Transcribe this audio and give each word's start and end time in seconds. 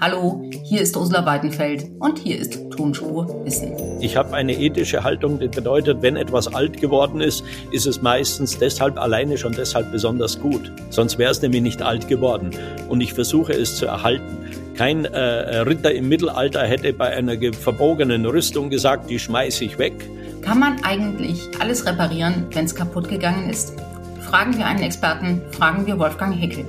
Hallo, 0.00 0.48
hier 0.64 0.82
ist 0.82 0.96
Ursula 0.96 1.24
Weidenfeld 1.24 1.90
und 1.98 2.18
hier 2.18 2.38
ist 2.38 2.70
Tonspur 2.70 3.44
Wissen. 3.44 3.72
Ich 4.00 4.16
habe 4.16 4.34
eine 4.34 4.52
ethische 4.52 5.02
Haltung, 5.02 5.40
die 5.40 5.48
bedeutet, 5.48 6.02
wenn 6.02 6.16
etwas 6.16 6.54
alt 6.54 6.78
geworden 6.78 7.22
ist, 7.22 7.42
ist 7.72 7.86
es 7.86 8.02
meistens 8.02 8.58
deshalb 8.58 8.98
alleine 8.98 9.38
schon 9.38 9.52
deshalb 9.52 9.90
besonders 9.90 10.38
gut. 10.38 10.70
Sonst 10.90 11.18
wäre 11.18 11.30
es 11.30 11.40
nämlich 11.40 11.62
nicht 11.62 11.80
alt 11.80 12.06
geworden. 12.06 12.50
Und 12.88 13.00
ich 13.00 13.14
versuche 13.14 13.54
es 13.54 13.76
zu 13.76 13.86
erhalten. 13.86 14.38
Kein 14.76 15.06
äh, 15.06 15.60
Ritter 15.60 15.92
im 15.92 16.08
Mittelalter 16.08 16.64
hätte 16.64 16.92
bei 16.92 17.08
einer 17.08 17.36
verbogenen 17.52 18.26
Rüstung 18.26 18.68
gesagt, 18.68 19.08
die 19.08 19.18
schmeiße 19.18 19.64
ich 19.64 19.78
weg. 19.78 19.94
Kann 20.42 20.60
man 20.60 20.76
eigentlich 20.84 21.40
alles 21.60 21.86
reparieren, 21.86 22.46
wenn 22.52 22.66
es 22.66 22.74
kaputt 22.74 23.08
gegangen 23.08 23.48
ist? 23.48 23.72
Fragen 24.20 24.56
wir 24.58 24.66
einen 24.66 24.82
Experten, 24.82 25.40
fragen 25.50 25.86
wir 25.86 25.98
Wolfgang 25.98 26.38
Heckel. 26.38 26.66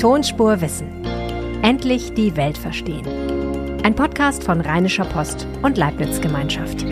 Tonspur 0.00 0.60
Wissen. 0.60 1.03
Endlich 1.64 2.12
die 2.12 2.36
Welt 2.36 2.58
verstehen. 2.58 3.06
Ein 3.82 3.94
Podcast 3.94 4.44
von 4.44 4.60
Rheinischer 4.60 5.06
Post 5.06 5.46
und 5.62 5.78
Leibniz 5.78 6.20
Gemeinschaft. 6.20 6.84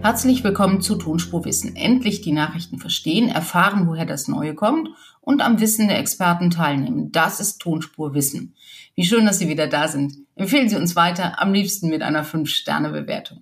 Herzlich 0.00 0.42
willkommen 0.42 0.80
zu 0.80 0.94
Tonspur 0.94 1.44
Wissen. 1.44 1.76
Endlich 1.76 2.22
die 2.22 2.32
Nachrichten 2.32 2.78
verstehen, 2.78 3.28
erfahren, 3.28 3.86
woher 3.88 4.06
das 4.06 4.26
Neue 4.26 4.54
kommt 4.54 4.88
und 5.20 5.42
am 5.42 5.60
Wissen 5.60 5.88
der 5.88 5.98
Experten 5.98 6.48
teilnehmen. 6.48 7.12
Das 7.12 7.40
ist 7.40 7.58
Tonspur 7.58 8.14
Wissen. 8.14 8.54
Wie 8.94 9.04
schön, 9.04 9.26
dass 9.26 9.38
Sie 9.38 9.50
wieder 9.50 9.66
da 9.66 9.86
sind. 9.86 10.14
Empfehlen 10.34 10.70
Sie 10.70 10.76
uns 10.76 10.96
weiter, 10.96 11.42
am 11.42 11.52
liebsten 11.52 11.90
mit 11.90 12.00
einer 12.00 12.24
5-Sterne-Bewertung. 12.24 13.38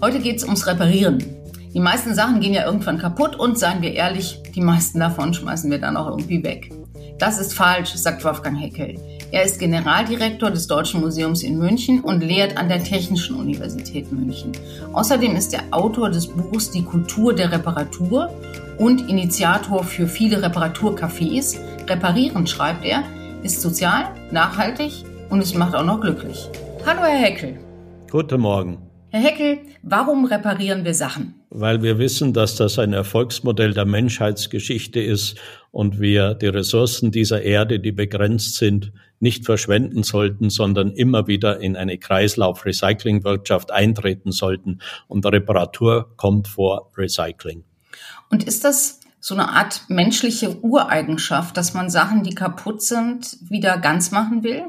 Heute 0.00 0.18
geht 0.18 0.38
es 0.38 0.42
ums 0.42 0.66
Reparieren. 0.66 1.45
Die 1.76 1.82
meisten 1.82 2.14
Sachen 2.14 2.40
gehen 2.40 2.54
ja 2.54 2.64
irgendwann 2.64 2.96
kaputt 2.96 3.36
und 3.36 3.58
seien 3.58 3.82
wir 3.82 3.92
ehrlich, 3.92 4.40
die 4.54 4.62
meisten 4.62 4.98
davon 4.98 5.34
schmeißen 5.34 5.70
wir 5.70 5.78
dann 5.78 5.98
auch 5.98 6.06
irgendwie 6.06 6.42
weg. 6.42 6.72
Das 7.18 7.38
ist 7.38 7.52
falsch, 7.52 7.92
sagt 7.96 8.24
Wolfgang 8.24 8.58
Heckel. 8.58 8.98
Er 9.30 9.42
ist 9.42 9.58
Generaldirektor 9.58 10.50
des 10.50 10.68
Deutschen 10.68 11.02
Museums 11.02 11.42
in 11.42 11.58
München 11.58 12.00
und 12.00 12.22
lehrt 12.22 12.56
an 12.56 12.70
der 12.70 12.82
Technischen 12.82 13.36
Universität 13.36 14.10
München. 14.10 14.52
Außerdem 14.94 15.36
ist 15.36 15.52
er 15.52 15.64
Autor 15.70 16.08
des 16.08 16.28
Buchs 16.28 16.70
Die 16.70 16.82
Kultur 16.82 17.34
der 17.34 17.52
Reparatur 17.52 18.30
und 18.78 19.10
Initiator 19.10 19.84
für 19.84 20.06
viele 20.06 20.42
Reparaturcafés. 20.42 21.58
Reparieren, 21.86 22.46
schreibt 22.46 22.86
er, 22.86 23.02
ist 23.42 23.60
sozial, 23.60 24.06
nachhaltig 24.30 25.04
und 25.28 25.42
es 25.42 25.52
macht 25.52 25.74
auch 25.74 25.84
noch 25.84 26.00
glücklich. 26.00 26.48
Hallo, 26.86 27.02
Herr 27.02 27.18
Heckel. 27.18 27.58
Guten 28.10 28.40
Morgen. 28.40 28.78
Herr 29.10 29.20
Heckel, 29.20 29.58
warum 29.82 30.24
reparieren 30.24 30.82
wir 30.82 30.94
Sachen? 30.94 31.35
Weil 31.50 31.82
wir 31.82 31.98
wissen, 31.98 32.32
dass 32.32 32.56
das 32.56 32.78
ein 32.78 32.92
Erfolgsmodell 32.92 33.72
der 33.72 33.84
Menschheitsgeschichte 33.84 35.00
ist 35.00 35.36
und 35.70 36.00
wir 36.00 36.34
die 36.34 36.46
Ressourcen 36.46 37.10
dieser 37.10 37.42
Erde, 37.42 37.80
die 37.80 37.92
begrenzt 37.92 38.56
sind, 38.56 38.92
nicht 39.20 39.46
verschwenden 39.46 40.02
sollten, 40.02 40.50
sondern 40.50 40.92
immer 40.92 41.26
wieder 41.26 41.60
in 41.60 41.76
eine 41.76 41.98
Kreislauf-Recycling-Wirtschaft 41.98 43.70
eintreten 43.70 44.32
sollten. 44.32 44.80
Und 45.08 45.24
Reparatur 45.24 46.14
kommt 46.16 46.48
vor 46.48 46.90
Recycling. 46.96 47.64
Und 48.30 48.44
ist 48.44 48.64
das 48.64 49.00
so 49.20 49.34
eine 49.34 49.48
Art 49.48 49.82
menschliche 49.88 50.60
Ureigenschaft, 50.62 51.56
dass 51.56 51.74
man 51.74 51.90
Sachen, 51.90 52.22
die 52.22 52.34
kaputt 52.34 52.82
sind, 52.82 53.38
wieder 53.48 53.78
ganz 53.78 54.10
machen 54.10 54.42
will? 54.42 54.64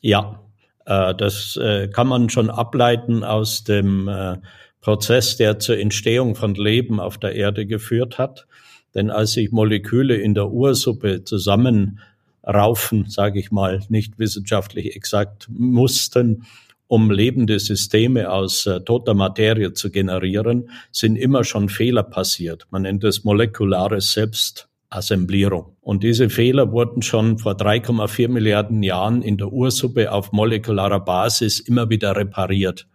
Ja, 0.00 0.40
äh, 0.86 1.14
das 1.14 1.56
äh, 1.56 1.88
kann 1.88 2.06
man 2.06 2.30
schon 2.30 2.50
ableiten 2.50 3.24
aus 3.24 3.64
dem 3.64 4.08
äh, 4.08 4.36
Prozess, 4.80 5.36
der 5.36 5.58
zur 5.58 5.78
Entstehung 5.78 6.34
von 6.34 6.54
Leben 6.54 7.00
auf 7.00 7.18
der 7.18 7.34
Erde 7.34 7.66
geführt 7.66 8.18
hat. 8.18 8.46
Denn 8.94 9.10
als 9.10 9.32
sich 9.32 9.50
Moleküle 9.50 10.16
in 10.16 10.34
der 10.34 10.50
Ursuppe 10.50 11.24
zusammenraufen, 11.24 13.06
sage 13.08 13.38
ich 13.38 13.50
mal, 13.50 13.82
nicht 13.88 14.18
wissenschaftlich 14.18 14.96
exakt 14.96 15.48
mussten, 15.50 16.46
um 16.88 17.10
lebende 17.10 17.58
Systeme 17.58 18.30
aus 18.30 18.66
äh, 18.66 18.80
toter 18.80 19.12
Materie 19.12 19.74
zu 19.74 19.90
generieren, 19.90 20.70
sind 20.90 21.16
immer 21.16 21.44
schon 21.44 21.68
Fehler 21.68 22.02
passiert. 22.02 22.66
Man 22.70 22.82
nennt 22.82 23.04
es 23.04 23.24
molekulare 23.24 24.00
Selbstassemblierung. 24.00 25.76
Und 25.82 26.02
diese 26.02 26.30
Fehler 26.30 26.72
wurden 26.72 27.02
schon 27.02 27.36
vor 27.36 27.52
3,4 27.52 28.28
Milliarden 28.28 28.82
Jahren 28.82 29.20
in 29.20 29.36
der 29.36 29.52
Ursuppe 29.52 30.10
auf 30.10 30.32
molekularer 30.32 31.00
Basis 31.00 31.60
immer 31.60 31.90
wieder 31.90 32.16
repariert. 32.16 32.88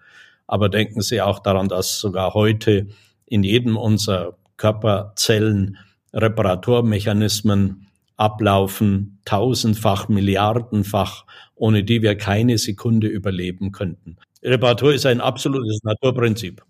Aber 0.47 0.69
denken 0.69 1.01
Sie 1.01 1.21
auch 1.21 1.39
daran, 1.39 1.67
dass 1.67 1.99
sogar 1.99 2.33
heute 2.33 2.87
in 3.25 3.43
jedem 3.43 3.77
unserer 3.77 4.37
Körperzellen 4.57 5.77
Reparaturmechanismen 6.13 7.87
ablaufen, 8.17 9.19
tausendfach, 9.25 10.07
milliardenfach, 10.07 11.25
ohne 11.55 11.83
die 11.83 12.01
wir 12.01 12.15
keine 12.15 12.57
Sekunde 12.57 13.07
überleben 13.07 13.71
könnten. 13.71 14.17
Reparatur 14.43 14.93
ist 14.93 15.05
ein 15.05 15.21
absolutes 15.21 15.79
Naturprinzip. 15.83 16.63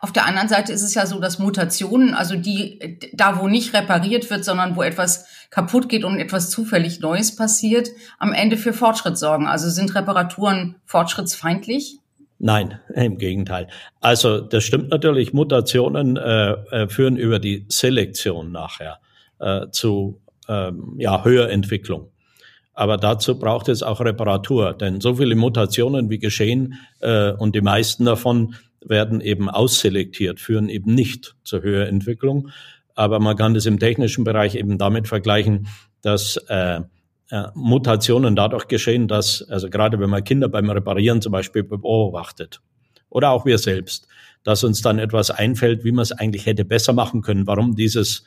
Auf 0.00 0.12
der 0.12 0.26
anderen 0.26 0.48
Seite 0.48 0.72
ist 0.72 0.82
es 0.82 0.94
ja 0.94 1.06
so, 1.06 1.18
dass 1.18 1.38
Mutationen, 1.38 2.14
also 2.14 2.36
die, 2.36 2.98
da 3.14 3.40
wo 3.40 3.48
nicht 3.48 3.74
repariert 3.74 4.28
wird, 4.30 4.44
sondern 4.44 4.76
wo 4.76 4.82
etwas 4.82 5.26
kaputt 5.50 5.88
geht 5.88 6.04
und 6.04 6.18
etwas 6.18 6.50
zufällig 6.50 7.00
Neues 7.00 7.34
passiert, 7.34 7.88
am 8.18 8.32
Ende 8.32 8.58
für 8.58 8.74
Fortschritt 8.74 9.16
sorgen. 9.16 9.46
Also 9.46 9.70
sind 9.70 9.94
Reparaturen 9.94 10.76
fortschrittsfeindlich? 10.84 11.98
Nein, 12.38 12.80
im 12.94 13.16
Gegenteil. 13.16 13.68
Also 14.00 14.40
das 14.40 14.64
stimmt 14.64 14.90
natürlich, 14.90 15.32
Mutationen 15.32 16.16
äh, 16.16 16.52
äh, 16.52 16.88
führen 16.88 17.16
über 17.16 17.38
die 17.38 17.64
Selektion 17.68 18.52
nachher 18.52 18.98
äh, 19.38 19.68
zu 19.70 20.20
ähm, 20.48 20.96
ja, 20.98 21.24
Höherentwicklung. 21.24 22.10
Aber 22.74 22.98
dazu 22.98 23.38
braucht 23.38 23.70
es 23.70 23.82
auch 23.82 24.02
Reparatur, 24.02 24.74
denn 24.74 25.00
so 25.00 25.14
viele 25.14 25.34
Mutationen 25.34 26.10
wie 26.10 26.18
geschehen 26.18 26.74
äh, 27.00 27.32
und 27.32 27.54
die 27.54 27.62
meisten 27.62 28.04
davon 28.04 28.54
werden 28.84 29.22
eben 29.22 29.48
ausselektiert, 29.48 30.38
führen 30.38 30.68
eben 30.68 30.94
nicht 30.94 31.36
zur 31.42 31.62
Höherentwicklung. 31.62 32.50
Aber 32.94 33.18
man 33.18 33.36
kann 33.36 33.54
das 33.54 33.64
im 33.64 33.78
technischen 33.78 34.24
Bereich 34.24 34.54
eben 34.56 34.76
damit 34.76 35.08
vergleichen, 35.08 35.68
dass 36.02 36.36
äh, 36.48 36.80
äh, 37.30 37.44
Mutationen 37.54 38.36
dadurch 38.36 38.68
geschehen, 38.68 39.08
dass, 39.08 39.42
also 39.48 39.68
gerade 39.68 39.98
wenn 39.98 40.10
man 40.10 40.24
Kinder 40.24 40.48
beim 40.48 40.70
Reparieren 40.70 41.20
zum 41.20 41.32
Beispiel 41.32 41.62
beobachtet 41.62 42.60
oder 43.10 43.30
auch 43.30 43.44
wir 43.44 43.58
selbst, 43.58 44.06
dass 44.44 44.62
uns 44.62 44.80
dann 44.82 44.98
etwas 44.98 45.30
einfällt, 45.30 45.84
wie 45.84 45.92
man 45.92 46.02
es 46.02 46.12
eigentlich 46.12 46.46
hätte 46.46 46.64
besser 46.64 46.92
machen 46.92 47.22
können, 47.22 47.46
warum 47.46 47.74
dieses 47.74 48.24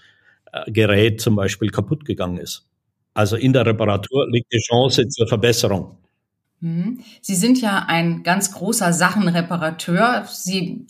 äh, 0.52 0.72
Gerät 0.72 1.22
zum 1.22 1.36
Beispiel 1.36 1.70
kaputt 1.70 2.06
gegangen 2.06 2.38
ist. 2.38 2.66
Also 3.14 3.36
in 3.36 3.54
der 3.54 3.66
Reparatur 3.66 4.30
liegt 4.30 4.52
die 4.52 4.60
Chance 4.60 5.08
zur 5.08 5.28
Verbesserung. 5.28 5.98
Mhm. 6.60 7.00
Sie 7.22 7.36
sind 7.36 7.62
ja 7.62 7.86
ein 7.88 8.24
ganz 8.24 8.52
großer 8.52 8.94
Sachenreparateur. 8.94 10.26
Sie 10.30 10.86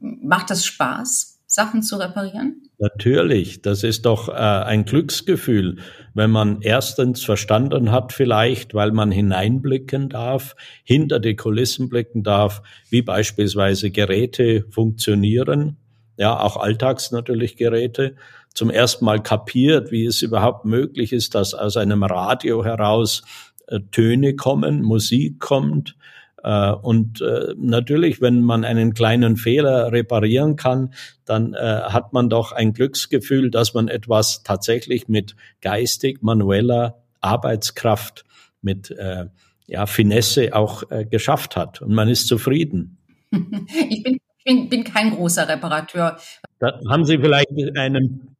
macht 0.00 0.50
das 0.50 0.64
Spaß, 0.64 1.38
Sachen 1.46 1.82
zu 1.82 1.96
reparieren? 1.96 2.69
Natürlich, 2.82 3.60
das 3.60 3.84
ist 3.84 4.06
doch 4.06 4.30
äh, 4.30 4.32
ein 4.32 4.86
Glücksgefühl, 4.86 5.76
wenn 6.14 6.30
man 6.30 6.62
erstens 6.62 7.22
verstanden 7.22 7.90
hat 7.90 8.14
vielleicht, 8.14 8.72
weil 8.72 8.90
man 8.90 9.10
hineinblicken 9.10 10.08
darf, 10.08 10.56
hinter 10.82 11.20
die 11.20 11.36
Kulissen 11.36 11.90
blicken 11.90 12.22
darf, 12.22 12.62
wie 12.88 13.02
beispielsweise 13.02 13.90
Geräte 13.90 14.64
funktionieren, 14.70 15.76
ja, 16.16 16.40
auch 16.40 16.56
alltags 16.56 17.10
natürlich 17.10 17.56
Geräte, 17.56 18.16
zum 18.54 18.70
ersten 18.70 19.04
Mal 19.04 19.22
kapiert, 19.22 19.90
wie 19.90 20.06
es 20.06 20.22
überhaupt 20.22 20.64
möglich 20.64 21.12
ist, 21.12 21.34
dass 21.34 21.52
aus 21.52 21.76
einem 21.76 22.02
Radio 22.02 22.64
heraus 22.64 23.22
äh, 23.66 23.80
Töne 23.92 24.36
kommen, 24.36 24.80
Musik 24.80 25.38
kommt, 25.38 25.96
und 26.48 27.20
äh, 27.20 27.54
natürlich, 27.56 28.20
wenn 28.20 28.42
man 28.42 28.64
einen 28.64 28.94
kleinen 28.94 29.36
Fehler 29.36 29.92
reparieren 29.92 30.56
kann, 30.56 30.94
dann 31.24 31.54
äh, 31.54 31.58
hat 31.58 32.12
man 32.12 32.30
doch 32.30 32.52
ein 32.52 32.72
Glücksgefühl, 32.72 33.50
dass 33.50 33.74
man 33.74 33.88
etwas 33.88 34.42
tatsächlich 34.42 35.08
mit 35.08 35.36
geistig 35.60 36.22
manueller 36.22 37.02
Arbeitskraft, 37.20 38.24
mit 38.62 38.94
ja, 39.66 39.86
Finesse 39.86 40.54
auch 40.54 40.82
geschafft 41.10 41.56
hat. 41.56 41.80
Und 41.80 41.92
man 41.94 42.08
ist 42.08 42.26
zufrieden. 42.28 42.98
Ich 43.88 44.02
bin, 44.02 44.18
bin, 44.44 44.68
bin 44.68 44.84
kein 44.84 45.10
großer 45.10 45.48
Reparateur. 45.48 46.18
Da 46.58 46.80
haben 46.88 47.04
Sie 47.04 47.18
vielleicht 47.18 47.50
einen 47.76 48.36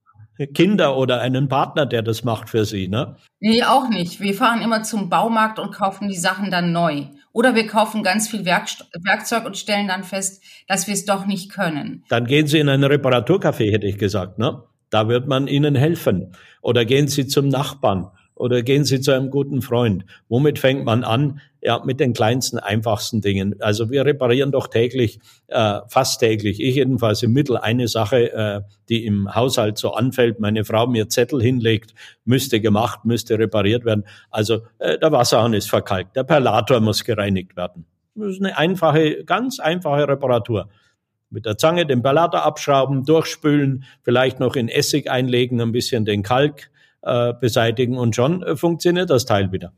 Kinder 0.47 0.97
oder 0.97 1.21
einen 1.21 1.49
Partner, 1.49 1.87
der 1.87 2.03
das 2.03 2.25
macht 2.25 2.49
für 2.49 2.65
Sie, 2.65 2.89
ne? 2.89 3.17
Nee, 3.41 3.63
auch 3.65 3.89
nicht. 3.89 4.21
Wir 4.21 4.35
fahren 4.35 4.63
immer 4.63 4.83
zum 4.83 5.09
Baumarkt 5.09 5.59
und 5.59 5.73
kaufen 5.73 6.09
die 6.09 6.17
Sachen 6.17 6.51
dann 6.51 6.73
neu. 6.73 7.05
Oder 7.33 7.55
wir 7.55 7.67
kaufen 7.67 8.03
ganz 8.03 8.29
viel 8.29 8.45
Werkzeug 8.45 9.45
und 9.47 9.57
stellen 9.57 9.89
dann 9.89 10.05
fest, 10.05 10.43
dass 10.67 10.87
wir 10.87 10.95
es 10.95 11.05
doch 11.05 11.27
nicht 11.27 11.51
können. 11.53 12.05
Dann 12.09 12.27
gehen 12.27 12.47
Sie 12.47 12.59
in 12.59 12.69
ein 12.69 12.85
Reparaturcafé, 12.85 13.71
hätte 13.71 13.87
ich 13.87 13.99
gesagt, 13.99 14.39
ne? 14.39 14.63
Da 14.91 15.09
wird 15.09 15.29
man 15.29 15.47
Ihnen 15.47 15.77
helfen. 15.77 16.33
Oder 16.61 16.85
gehen 16.85 17.07
Sie 17.07 17.27
zum 17.29 17.49
Nachbarn 17.49 18.11
oder 18.41 18.63
gehen 18.63 18.85
Sie 18.85 19.01
zu 19.01 19.13
einem 19.13 19.31
guten 19.31 19.61
Freund. 19.61 20.07
Womit 20.29 20.59
fängt 20.59 20.85
man 20.87 21.05
an? 21.05 21.41
Ja, 21.61 21.83
mit 21.85 22.01
den 22.01 22.15
kleinsten, 22.15 22.59
einfachsten 22.59 23.21
Dingen. 23.21 23.61
Also 23.61 23.91
wir 23.91 24.07
reparieren 24.07 24.51
doch 24.51 24.67
täglich, 24.67 25.21
äh, 25.49 25.81
fast 25.89 26.21
täglich, 26.21 26.59
ich 26.59 26.75
jedenfalls 26.75 27.23
im 27.23 27.35
Mittel 27.35 27.59
eine 27.59 27.87
Sache, 27.87 28.33
äh, 28.33 28.61
die 28.89 29.05
im 29.05 29.35
Haushalt 29.35 29.77
so 29.77 29.93
anfällt. 29.93 30.41
Meine 30.41 30.65
Frau 30.65 30.87
mir 30.87 31.11
Zettel 31.11 31.43
hinlegt, 31.43 31.95
müsste 32.25 32.63
gemacht, 32.63 33.05
müsste 33.05 33.39
repariert 33.39 33.85
werden. 33.85 34.05
Also 34.31 34.63
äh, 34.79 34.99
der 34.99 35.13
Wasserhahn 35.13 35.53
ist 35.53 35.69
verkalkt, 35.69 36.17
der 36.17 36.25
Perlator 36.25 36.81
muss 36.81 37.05
gereinigt 37.05 37.57
werden. 37.59 37.85
Das 38.15 38.31
ist 38.31 38.41
eine 38.41 38.57
einfache, 38.57 39.23
ganz 39.25 39.61
einfache 39.61 40.09
Reparatur 40.09 40.71
mit 41.29 41.45
der 41.45 41.59
Zange 41.59 41.85
den 41.87 42.03
Perlator 42.03 42.43
abschrauben, 42.43 43.05
durchspülen, 43.05 43.85
vielleicht 44.03 44.41
noch 44.41 44.57
in 44.57 44.69
Essig 44.69 45.11
einlegen, 45.11 45.61
ein 45.61 45.73
bisschen 45.73 46.05
den 46.05 46.23
Kalk 46.23 46.71
äh, 47.03 47.33
beseitigen 47.41 47.97
und 47.97 48.15
schon 48.15 48.43
äh, 48.43 48.57
funktioniert 48.57 49.11
das 49.11 49.25
Teil 49.25 49.53
wieder. 49.53 49.73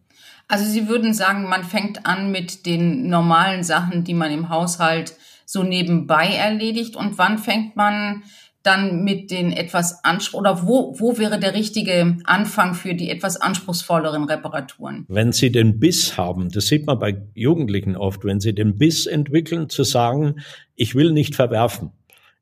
Also 0.48 0.64
Sie 0.64 0.88
würden 0.88 1.14
sagen, 1.14 1.48
man 1.48 1.64
fängt 1.64 2.04
an 2.06 2.32
mit 2.32 2.66
den 2.66 3.08
normalen 3.08 3.62
Sachen, 3.62 4.04
die 4.04 4.14
man 4.14 4.32
im 4.32 4.48
Haushalt 4.48 5.14
so 5.46 5.62
nebenbei 5.62 6.28
erledigt 6.28 6.96
und 6.96 7.18
wann 7.18 7.38
fängt 7.38 7.76
man 7.76 8.22
dann 8.62 9.02
mit 9.02 9.30
den 9.30 9.52
etwas 9.52 10.04
Anspruch 10.04 10.40
oder 10.40 10.66
wo, 10.66 10.98
wo 10.98 11.18
wäre 11.18 11.38
der 11.38 11.54
richtige 11.54 12.18
Anfang 12.24 12.74
für 12.74 12.94
die 12.94 13.10
etwas 13.10 13.40
anspruchsvolleren 13.40 14.24
Reparaturen? 14.24 15.04
Wenn 15.08 15.32
Sie 15.32 15.50
den 15.50 15.80
Biss 15.80 16.16
haben, 16.16 16.50
das 16.50 16.68
sieht 16.68 16.86
man 16.86 16.98
bei 16.98 17.22
Jugendlichen 17.34 17.96
oft, 17.96 18.24
wenn 18.24 18.40
Sie 18.40 18.54
den 18.54 18.78
Biss 18.78 19.06
entwickeln, 19.06 19.68
zu 19.68 19.82
sagen, 19.84 20.36
ich 20.76 20.94
will 20.94 21.12
nicht 21.12 21.34
verwerfen. 21.34 21.90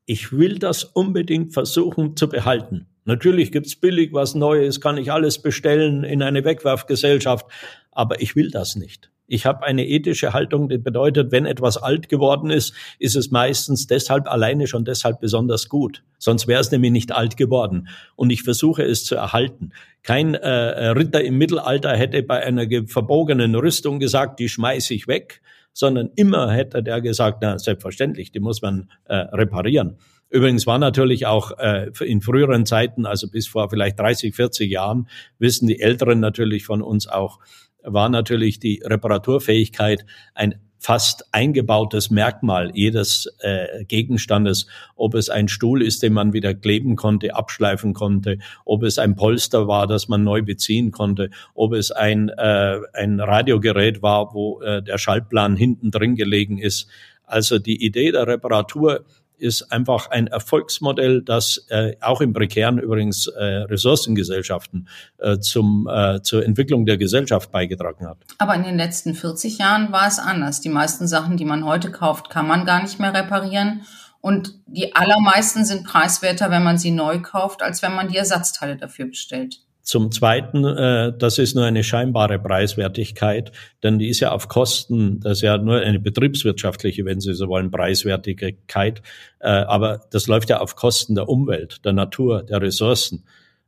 Ich 0.05 0.31
will 0.31 0.59
das 0.59 0.83
unbedingt 0.83 1.53
versuchen 1.53 2.15
zu 2.15 2.29
behalten. 2.29 2.87
Natürlich 3.05 3.51
gibt's 3.51 3.75
billig 3.75 4.13
was 4.13 4.35
Neues, 4.35 4.79
kann 4.79 4.97
ich 4.97 5.11
alles 5.11 5.41
bestellen 5.41 6.03
in 6.03 6.21
eine 6.21 6.43
Wegwerfgesellschaft, 6.43 7.45
aber 7.91 8.21
ich 8.21 8.35
will 8.35 8.51
das 8.51 8.75
nicht. 8.75 9.11
Ich 9.33 9.45
habe 9.45 9.63
eine 9.63 9.87
ethische 9.87 10.33
Haltung, 10.33 10.67
die 10.67 10.77
bedeutet, 10.77 11.31
wenn 11.31 11.45
etwas 11.45 11.77
alt 11.77 12.09
geworden 12.09 12.49
ist, 12.49 12.73
ist 12.99 13.15
es 13.15 13.31
meistens 13.31 13.87
deshalb 13.87 14.29
alleine 14.29 14.67
schon 14.67 14.83
deshalb 14.83 15.21
besonders 15.21 15.69
gut. 15.69 16.03
Sonst 16.17 16.47
wäre 16.47 16.59
es 16.59 16.69
nämlich 16.69 16.91
nicht 16.91 17.13
alt 17.13 17.37
geworden. 17.37 17.87
Und 18.17 18.29
ich 18.29 18.43
versuche 18.43 18.83
es 18.83 19.05
zu 19.05 19.15
erhalten. 19.15 19.71
Kein 20.03 20.33
äh, 20.33 20.49
Ritter 20.89 21.23
im 21.23 21.37
Mittelalter 21.37 21.95
hätte 21.95 22.23
bei 22.23 22.43
einer 22.43 22.65
verbogenen 22.87 23.55
Rüstung 23.55 23.99
gesagt, 23.99 24.37
die 24.41 24.49
schmeiße 24.49 24.93
ich 24.93 25.07
weg, 25.07 25.41
sondern 25.71 26.09
immer 26.17 26.51
hätte 26.51 26.83
der 26.83 26.99
gesagt, 26.99 27.37
na 27.41 27.57
selbstverständlich, 27.57 28.33
die 28.33 28.41
muss 28.41 28.61
man 28.61 28.89
äh, 29.05 29.15
reparieren. 29.15 29.97
Übrigens 30.31 30.65
war 30.65 30.79
natürlich 30.79 31.25
auch 31.25 31.51
äh, 31.59 31.91
in 32.05 32.21
früheren 32.21 32.65
Zeiten, 32.65 33.05
also 33.05 33.29
bis 33.29 33.47
vor 33.47 33.69
vielleicht 33.69 33.99
30, 33.99 34.33
40 34.33 34.71
Jahren, 34.71 35.07
wissen 35.39 35.67
die 35.67 35.81
Älteren 35.81 36.21
natürlich 36.21 36.63
von 36.65 36.81
uns 36.81 37.05
auch, 37.05 37.39
war 37.83 38.07
natürlich 38.09 38.59
die 38.59 38.81
Reparaturfähigkeit 38.83 40.05
ein 40.33 40.55
fast 40.81 41.25
eingebautes 41.31 42.09
Merkmal 42.09 42.71
jedes 42.73 43.27
äh, 43.39 43.83
Gegenstandes, 43.85 44.65
ob 44.95 45.13
es 45.13 45.29
ein 45.29 45.47
Stuhl 45.47 45.83
ist, 45.83 46.01
den 46.01 46.13
man 46.13 46.33
wieder 46.33 46.55
kleben 46.55 46.95
konnte, 46.95 47.35
abschleifen 47.35 47.93
konnte, 47.93 48.39
ob 48.65 48.83
es 48.83 48.97
ein 48.97 49.15
Polster 49.15 49.67
war, 49.67 49.85
das 49.85 50.07
man 50.07 50.23
neu 50.23 50.41
beziehen 50.41 50.91
konnte, 50.91 51.29
ob 51.53 51.73
es 51.73 51.91
ein, 51.91 52.29
äh, 52.29 52.79
ein 52.93 53.19
Radiogerät 53.19 54.01
war, 54.01 54.33
wo 54.33 54.61
äh, 54.61 54.81
der 54.81 54.97
Schaltplan 54.97 55.55
hinten 55.55 55.91
drin 55.91 56.15
gelegen 56.15 56.57
ist. 56.57 56.87
Also 57.25 57.59
die 57.59 57.85
Idee 57.85 58.11
der 58.11 58.27
Reparatur 58.27 59.05
ist 59.41 59.71
einfach 59.71 60.09
ein 60.09 60.27
Erfolgsmodell, 60.27 61.21
das 61.21 61.65
äh, 61.69 61.95
auch 61.99 62.21
in 62.21 62.33
prekären 62.33 62.77
übrigens 62.77 63.27
äh, 63.27 63.43
Ressourcengesellschaften 63.43 64.87
äh, 65.17 65.39
zum, 65.39 65.87
äh, 65.91 66.21
zur 66.21 66.45
Entwicklung 66.45 66.85
der 66.85 66.97
Gesellschaft 66.97 67.51
beigetragen 67.51 68.07
hat. 68.07 68.17
Aber 68.37 68.55
in 68.55 68.63
den 68.63 68.77
letzten 68.77 69.15
40 69.15 69.57
Jahren 69.57 69.91
war 69.91 70.07
es 70.07 70.19
anders. 70.19 70.61
Die 70.61 70.69
meisten 70.69 71.07
Sachen, 71.07 71.37
die 71.37 71.45
man 71.45 71.65
heute 71.65 71.91
kauft, 71.91 72.29
kann 72.29 72.47
man 72.47 72.65
gar 72.65 72.81
nicht 72.81 72.99
mehr 72.99 73.13
reparieren. 73.13 73.81
Und 74.21 74.53
die 74.67 74.95
allermeisten 74.95 75.65
sind 75.65 75.83
preiswerter, 75.83 76.51
wenn 76.51 76.63
man 76.63 76.77
sie 76.77 76.91
neu 76.91 77.21
kauft, 77.21 77.63
als 77.63 77.81
wenn 77.81 77.95
man 77.95 78.07
die 78.07 78.17
Ersatzteile 78.17 78.77
dafür 78.77 79.07
bestellt. 79.07 79.61
Zum 79.83 80.11
Zweiten, 80.11 80.63
äh, 80.63 81.11
das 81.17 81.37
ist 81.37 81.55
nur 81.55 81.65
eine 81.65 81.83
scheinbare 81.83 82.37
Preiswertigkeit, 82.39 83.51
denn 83.81 83.97
die 83.97 84.09
ist 84.09 84.19
ja 84.19 84.31
auf 84.31 84.47
Kosten, 84.47 85.19
das 85.19 85.39
ist 85.39 85.41
ja 85.41 85.57
nur 85.57 85.79
eine 85.79 85.99
betriebswirtschaftliche, 85.99 87.03
wenn 87.05 87.19
Sie 87.19 87.33
so 87.33 87.47
wollen, 87.47 87.71
Preiswertigkeit, 87.71 89.01
äh, 89.39 89.49
aber 89.49 90.01
das 90.11 90.27
läuft 90.27 90.49
ja 90.49 90.59
auf 90.59 90.75
Kosten 90.75 91.15
der 91.15 91.27
Umwelt, 91.27 91.83
der 91.83 91.93
Natur, 91.93 92.43
der 92.43 92.61
Ressourcen. 92.61 93.23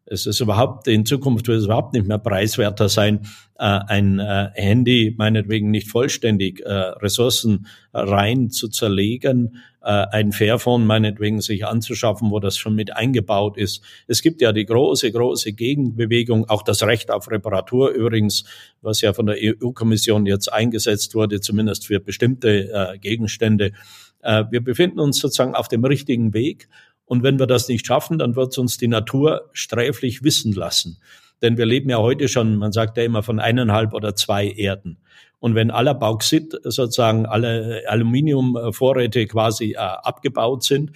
Es 0.05 0.25
ist 0.25 0.41
überhaupt, 0.41 0.87
in 0.87 1.05
Zukunft 1.05 1.47
wird 1.47 1.59
es 1.59 1.65
überhaupt 1.65 1.93
nicht 1.93 2.05
mehr 2.05 2.17
preiswerter 2.17 2.89
sein, 2.89 3.21
äh, 3.57 3.79
ein 3.87 4.19
äh, 4.19 4.49
Handy 4.55 5.15
meinetwegen 5.17 5.71
nicht 5.71 5.87
vollständig 5.87 6.59
äh, 6.59 6.69
Ressourcen 6.69 7.67
rein 7.93 8.49
zu 8.49 8.67
zerlegen, 8.67 9.57
ein 9.85 10.31
Fairphone 10.31 10.87
meinetwegen 10.87 11.41
sich 11.41 11.65
anzuschaffen, 11.65 12.31
wo 12.31 12.39
das 12.39 12.57
schon 12.57 12.73
mit 12.73 12.95
eingebaut 12.95 13.57
ist. 13.57 13.83
Es 14.07 14.21
gibt 14.21 14.39
ja 14.39 14.53
die 14.53 14.65
große, 14.65 15.11
große 15.11 15.51
Gegenbewegung, 15.51 16.47
auch 16.47 16.63
das 16.63 16.83
Recht 16.83 17.11
auf 17.11 17.29
Reparatur 17.29 17.89
übrigens, 17.89 18.45
was 18.81 19.01
ja 19.01 19.11
von 19.11 19.25
der 19.25 19.35
EU-Kommission 19.41 20.25
jetzt 20.25 20.47
eingesetzt 20.47 21.15
wurde, 21.15 21.41
zumindest 21.41 21.85
für 21.85 21.99
bestimmte 21.99 22.97
Gegenstände. 23.01 23.73
Wir 24.21 24.63
befinden 24.63 25.01
uns 25.01 25.19
sozusagen 25.19 25.53
auf 25.53 25.67
dem 25.67 25.83
richtigen 25.83 26.33
Weg. 26.33 26.69
Und 27.05 27.23
wenn 27.23 27.39
wir 27.39 27.47
das 27.47 27.67
nicht 27.67 27.85
schaffen, 27.85 28.17
dann 28.17 28.35
wird 28.35 28.57
uns 28.57 28.77
die 28.77 28.87
Natur 28.87 29.49
sträflich 29.53 30.23
wissen 30.23 30.53
lassen. 30.53 30.99
Denn 31.41 31.57
wir 31.57 31.65
leben 31.65 31.89
ja 31.89 31.97
heute 31.97 32.27
schon, 32.27 32.55
man 32.55 32.71
sagt 32.71 32.97
ja 32.97 33.03
immer 33.03 33.23
von 33.23 33.39
eineinhalb 33.39 33.93
oder 33.93 34.15
zwei 34.15 34.47
Erden. 34.47 34.97
Und 35.39 35.55
wenn 35.55 35.71
aller 35.71 35.93
Bauxit, 35.93 36.57
sozusagen 36.63 37.25
alle 37.25 37.83
Aluminiumvorräte 37.87 39.27
quasi 39.27 39.73
äh, 39.73 39.77
abgebaut 39.77 40.63
sind, 40.63 40.91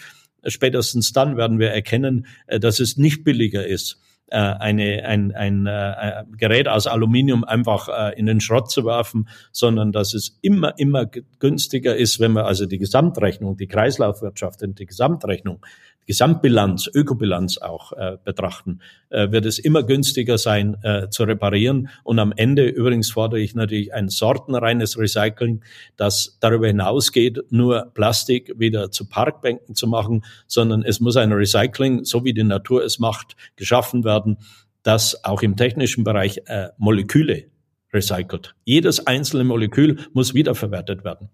spätestens 0.46 1.12
dann 1.12 1.36
werden 1.36 1.60
wir 1.60 1.72
erkennen, 1.72 2.28
äh, 2.46 2.58
dass 2.58 2.80
es 2.80 2.96
nicht 2.96 3.26
billiger 3.26 3.68
ist, 3.68 4.00
äh, 4.30 4.38
eine, 4.38 5.04
ein, 5.06 5.34
ein 5.34 5.66
äh, 5.68 6.24
Gerät 6.38 6.70
aus 6.70 6.88
Aluminium 6.88 7.44
einfach 7.44 7.90
äh, 7.90 8.18
in 8.18 8.26
den 8.26 8.40
Schrott 8.40 8.72
zu 8.72 8.86
werfen, 8.86 9.28
sondern 9.52 9.92
dass 9.92 10.14
es 10.14 10.38
immer, 10.42 10.78
immer 10.78 11.06
günstiger 11.40 11.96
ist, 11.96 12.22
wenn 12.22 12.32
wir 12.32 12.46
also 12.46 12.66
die 12.66 12.78
Gesamtrechnung, 12.78 13.58
die 13.58 13.68
Kreislaufwirtschaft 13.68 14.64
und 14.64 14.80
die 14.80 14.86
Gesamtrechnung 14.86 15.60
Gesamtbilanz, 16.08 16.90
Ökobilanz 16.94 17.58
auch 17.58 17.92
äh, 17.92 18.18
betrachten, 18.24 18.80
äh, 19.10 19.30
wird 19.30 19.46
es 19.46 19.60
immer 19.60 19.84
günstiger 19.84 20.38
sein 20.38 20.78
äh, 20.82 21.10
zu 21.10 21.26
reparieren. 21.26 21.90
Und 22.04 22.18
am 22.20 22.34
Ende 22.36 22.66
übrigens 22.66 23.12
fordere 23.12 23.42
ich 23.42 23.54
natürlich 23.54 23.94
ein 23.94 24.08
sortenreines 24.08 24.98
Recycling, 24.98 25.64
das 25.98 26.38
darüber 26.40 26.68
hinausgeht, 26.68 27.44
nur 27.50 27.92
Plastik 27.94 28.54
wieder 28.58 28.90
zu 28.90 29.08
Parkbänken 29.08 29.76
zu 29.76 29.86
machen, 29.88 30.24
sondern 30.48 30.82
es 30.82 31.02
muss 31.02 31.18
ein 31.18 31.34
Recycling, 31.34 32.06
so 32.06 32.24
wie 32.24 32.34
die 32.34 32.44
Natur 32.44 32.84
es 32.84 33.00
macht, 33.00 33.36
geschaffen 33.58 34.06
werden, 34.06 34.38
das 34.84 35.26
auch 35.26 35.42
im 35.42 35.58
technischen 35.58 36.06
Bereich 36.06 36.42
äh, 36.46 36.70
Moleküle 36.78 37.48
recycelt. 37.94 38.56
Jedes 38.64 39.06
einzelne 39.06 39.44
Molekül 39.44 39.98
muss 40.14 40.34
wiederverwertet 40.34 41.04
werden. 41.04 41.30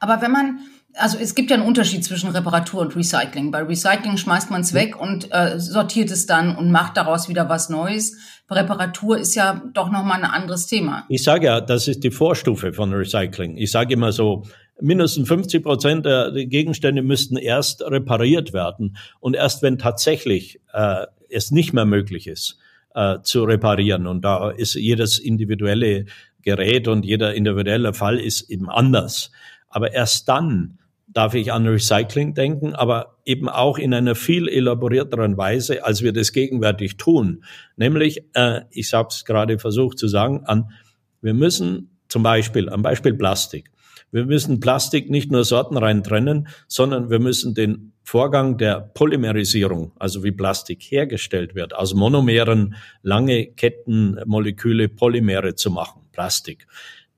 Aber 0.00 0.20
wenn 0.20 0.32
man 0.32 0.58
also 0.96 1.18
es 1.18 1.34
gibt 1.34 1.50
ja 1.50 1.56
einen 1.56 1.66
Unterschied 1.66 2.04
zwischen 2.04 2.30
Reparatur 2.30 2.80
und 2.80 2.96
Recycling. 2.96 3.50
Bei 3.50 3.62
Recycling 3.62 4.16
schmeißt 4.16 4.50
man 4.50 4.60
es 4.60 4.74
weg 4.74 5.00
und 5.00 5.28
äh, 5.32 5.58
sortiert 5.58 6.10
es 6.10 6.26
dann 6.26 6.56
und 6.56 6.70
macht 6.70 6.96
daraus 6.96 7.28
wieder 7.28 7.48
was 7.48 7.68
Neues. 7.68 8.16
Bei 8.46 8.56
Reparatur 8.56 9.18
ist 9.18 9.34
ja 9.34 9.62
doch 9.72 9.90
nochmal 9.90 10.22
ein 10.22 10.30
anderes 10.30 10.66
Thema. 10.66 11.04
Ich 11.08 11.22
sage 11.22 11.46
ja, 11.46 11.60
das 11.60 11.88
ist 11.88 12.04
die 12.04 12.10
Vorstufe 12.10 12.72
von 12.72 12.92
Recycling. 12.92 13.56
Ich 13.56 13.70
sage 13.70 13.94
immer 13.94 14.12
so, 14.12 14.44
mindestens 14.80 15.28
50 15.28 15.62
Prozent 15.62 16.06
der 16.06 16.30
Gegenstände 16.32 17.02
müssten 17.02 17.36
erst 17.36 17.82
repariert 17.82 18.52
werden. 18.52 18.96
Und 19.20 19.34
erst 19.34 19.62
wenn 19.62 19.78
tatsächlich 19.78 20.60
äh, 20.72 21.06
es 21.30 21.50
nicht 21.50 21.72
mehr 21.72 21.86
möglich 21.86 22.26
ist, 22.26 22.58
äh, 22.94 23.20
zu 23.22 23.44
reparieren, 23.44 24.06
und 24.06 24.24
da 24.24 24.50
ist 24.50 24.74
jedes 24.74 25.18
individuelle 25.18 26.06
Gerät 26.42 26.88
und 26.88 27.04
jeder 27.04 27.34
individuelle 27.34 27.94
Fall 27.94 28.20
ist 28.20 28.50
eben 28.50 28.68
anders. 28.68 29.30
Aber 29.68 29.92
erst 29.92 30.28
dann 30.28 30.78
darf 31.14 31.34
ich 31.34 31.52
an 31.52 31.66
Recycling 31.66 32.34
denken, 32.34 32.74
aber 32.74 33.16
eben 33.24 33.48
auch 33.48 33.78
in 33.78 33.94
einer 33.94 34.14
viel 34.14 34.48
elaborierteren 34.48 35.38
Weise, 35.38 35.84
als 35.84 36.02
wir 36.02 36.12
das 36.12 36.32
gegenwärtig 36.32 36.96
tun. 36.96 37.44
Nämlich, 37.76 38.24
äh, 38.34 38.62
ich 38.70 38.92
habe 38.92 39.08
es 39.10 39.24
gerade 39.24 39.58
versucht 39.58 39.98
zu 39.98 40.08
sagen, 40.08 40.44
an, 40.44 40.70
wir 41.22 41.32
müssen 41.32 41.96
zum 42.08 42.22
Beispiel, 42.22 42.68
am 42.68 42.82
Beispiel 42.82 43.14
Plastik, 43.14 43.70
wir 44.10 44.26
müssen 44.26 44.60
Plastik 44.60 45.08
nicht 45.10 45.32
nur 45.32 45.44
sortenrein 45.44 46.02
trennen, 46.02 46.48
sondern 46.68 47.10
wir 47.10 47.18
müssen 47.18 47.54
den 47.54 47.92
Vorgang 48.02 48.58
der 48.58 48.80
Polymerisierung, 48.80 49.92
also 49.98 50.22
wie 50.22 50.30
Plastik 50.30 50.82
hergestellt 50.82 51.54
wird, 51.54 51.74
aus 51.74 51.94
Monomeren 51.94 52.74
lange 53.02 53.46
Kettenmoleküle 53.46 54.88
Polymere 54.88 55.54
zu 55.54 55.70
machen, 55.70 56.02
Plastik, 56.12 56.66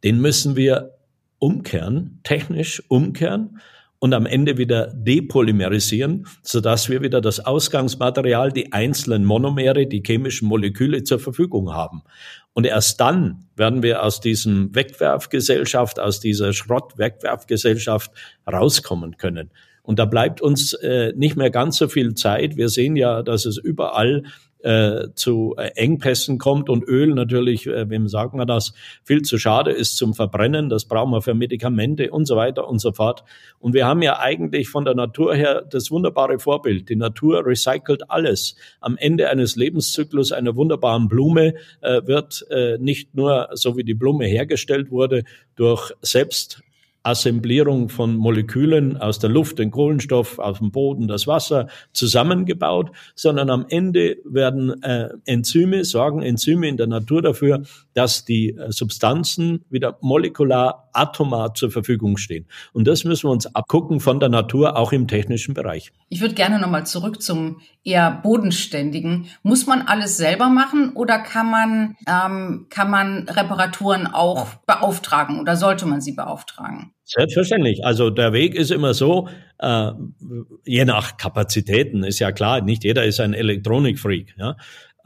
den 0.04 0.20
müssen 0.20 0.54
wir 0.54 0.92
umkehren, 1.38 2.20
technisch 2.22 2.82
umkehren 2.88 3.58
und 3.98 4.14
am 4.14 4.26
Ende 4.26 4.58
wieder 4.58 4.92
depolymerisieren, 4.94 6.26
sodass 6.42 6.88
wir 6.88 7.02
wieder 7.02 7.20
das 7.20 7.44
Ausgangsmaterial, 7.44 8.52
die 8.52 8.72
einzelnen 8.72 9.24
Monomere, 9.24 9.86
die 9.86 10.02
chemischen 10.04 10.48
Moleküle 10.48 11.04
zur 11.04 11.18
Verfügung 11.18 11.72
haben. 11.72 12.02
Und 12.52 12.66
erst 12.66 13.00
dann 13.00 13.46
werden 13.56 13.82
wir 13.82 14.02
aus 14.02 14.20
diesem 14.20 14.74
Wegwerfgesellschaft, 14.74 16.00
aus 16.00 16.20
dieser 16.20 16.52
Schrott-Wegwerfgesellschaft 16.52 18.10
rauskommen 18.50 19.16
können. 19.16 19.50
Und 19.82 19.98
da 20.00 20.04
bleibt 20.04 20.40
uns 20.40 20.72
äh, 20.72 21.12
nicht 21.14 21.36
mehr 21.36 21.50
ganz 21.50 21.76
so 21.76 21.86
viel 21.86 22.14
Zeit. 22.14 22.56
Wir 22.56 22.68
sehen 22.68 22.96
ja, 22.96 23.22
dass 23.22 23.46
es 23.46 23.56
überall 23.56 24.24
äh, 24.66 25.14
zu 25.14 25.54
äh, 25.56 25.68
Engpässen 25.76 26.38
kommt 26.38 26.68
und 26.68 26.82
Öl 26.82 27.14
natürlich, 27.14 27.68
äh, 27.68 27.88
wem 27.88 28.08
sagen 28.08 28.36
wir 28.36 28.46
das, 28.46 28.74
viel 29.04 29.22
zu 29.22 29.38
schade 29.38 29.70
ist 29.70 29.96
zum 29.96 30.12
Verbrennen. 30.12 30.68
Das 30.68 30.86
brauchen 30.86 31.12
wir 31.12 31.22
für 31.22 31.34
Medikamente 31.34 32.10
und 32.10 32.26
so 32.26 32.34
weiter 32.34 32.66
und 32.68 32.80
so 32.80 32.90
fort. 32.90 33.22
Und 33.60 33.74
wir 33.74 33.86
haben 33.86 34.02
ja 34.02 34.18
eigentlich 34.18 34.68
von 34.68 34.84
der 34.84 34.96
Natur 34.96 35.36
her 35.36 35.62
das 35.70 35.92
wunderbare 35.92 36.40
Vorbild. 36.40 36.88
Die 36.88 36.96
Natur 36.96 37.46
recycelt 37.46 38.10
alles. 38.10 38.56
Am 38.80 38.96
Ende 38.96 39.30
eines 39.30 39.54
Lebenszyklus 39.54 40.32
einer 40.32 40.56
wunderbaren 40.56 41.06
Blume 41.06 41.54
äh, 41.80 42.02
wird 42.04 42.44
äh, 42.50 42.76
nicht 42.78 43.14
nur, 43.14 43.48
so 43.52 43.76
wie 43.76 43.84
die 43.84 43.94
Blume 43.94 44.26
hergestellt 44.26 44.90
wurde, 44.90 45.22
durch 45.54 45.92
selbst 46.02 46.62
Assemblierung 47.06 47.88
von 47.88 48.16
Molekülen 48.16 48.96
aus 48.96 49.20
der 49.20 49.30
Luft, 49.30 49.60
den 49.60 49.70
Kohlenstoff, 49.70 50.40
aus 50.40 50.58
dem 50.58 50.72
Boden, 50.72 51.06
das 51.06 51.28
Wasser 51.28 51.68
zusammengebaut, 51.92 52.90
sondern 53.14 53.48
am 53.48 53.64
Ende 53.68 54.16
werden 54.24 54.82
äh, 54.82 55.10
Enzyme, 55.24 55.84
sorgen 55.84 56.22
Enzyme 56.22 56.68
in 56.68 56.76
der 56.76 56.88
Natur 56.88 57.22
dafür, 57.22 57.62
dass 57.94 58.24
die 58.24 58.56
äh, 58.56 58.72
Substanzen 58.72 59.64
wieder 59.70 59.98
molekular, 60.00 60.90
atomar 60.92 61.54
zur 61.54 61.70
Verfügung 61.70 62.16
stehen. 62.16 62.46
Und 62.72 62.88
das 62.88 63.04
müssen 63.04 63.28
wir 63.28 63.32
uns 63.32 63.54
abgucken 63.54 64.00
von 64.00 64.18
der 64.18 64.28
Natur, 64.28 64.76
auch 64.76 64.92
im 64.92 65.06
technischen 65.06 65.54
Bereich. 65.54 65.92
Ich 66.08 66.20
würde 66.20 66.34
gerne 66.34 66.58
nochmal 66.58 66.86
zurück 66.86 67.22
zum 67.22 67.60
eher 67.84 68.10
bodenständigen. 68.10 69.28
Muss 69.44 69.66
man 69.66 69.82
alles 69.82 70.16
selber 70.16 70.48
machen 70.48 70.90
oder 70.94 71.18
kann 71.18 71.50
man, 71.50 71.96
ähm, 72.08 72.66
kann 72.68 72.90
man 72.90 73.28
Reparaturen 73.28 74.08
auch 74.08 74.46
beauftragen 74.66 75.38
oder 75.38 75.54
sollte 75.54 75.86
man 75.86 76.00
sie 76.00 76.12
beauftragen? 76.12 76.92
Selbstverständlich. 77.08 77.84
Also 77.84 78.10
der 78.10 78.32
Weg 78.32 78.56
ist 78.56 78.72
immer 78.72 78.92
so, 78.92 79.28
äh, 79.60 79.92
je 80.64 80.84
nach 80.84 81.16
Kapazitäten 81.16 82.02
ist 82.02 82.18
ja 82.18 82.32
klar, 82.32 82.62
nicht 82.62 82.82
jeder 82.82 83.04
ist 83.04 83.20
ein 83.20 83.32
Elektronikfreak. 83.32 84.34
Ja? 84.36 84.56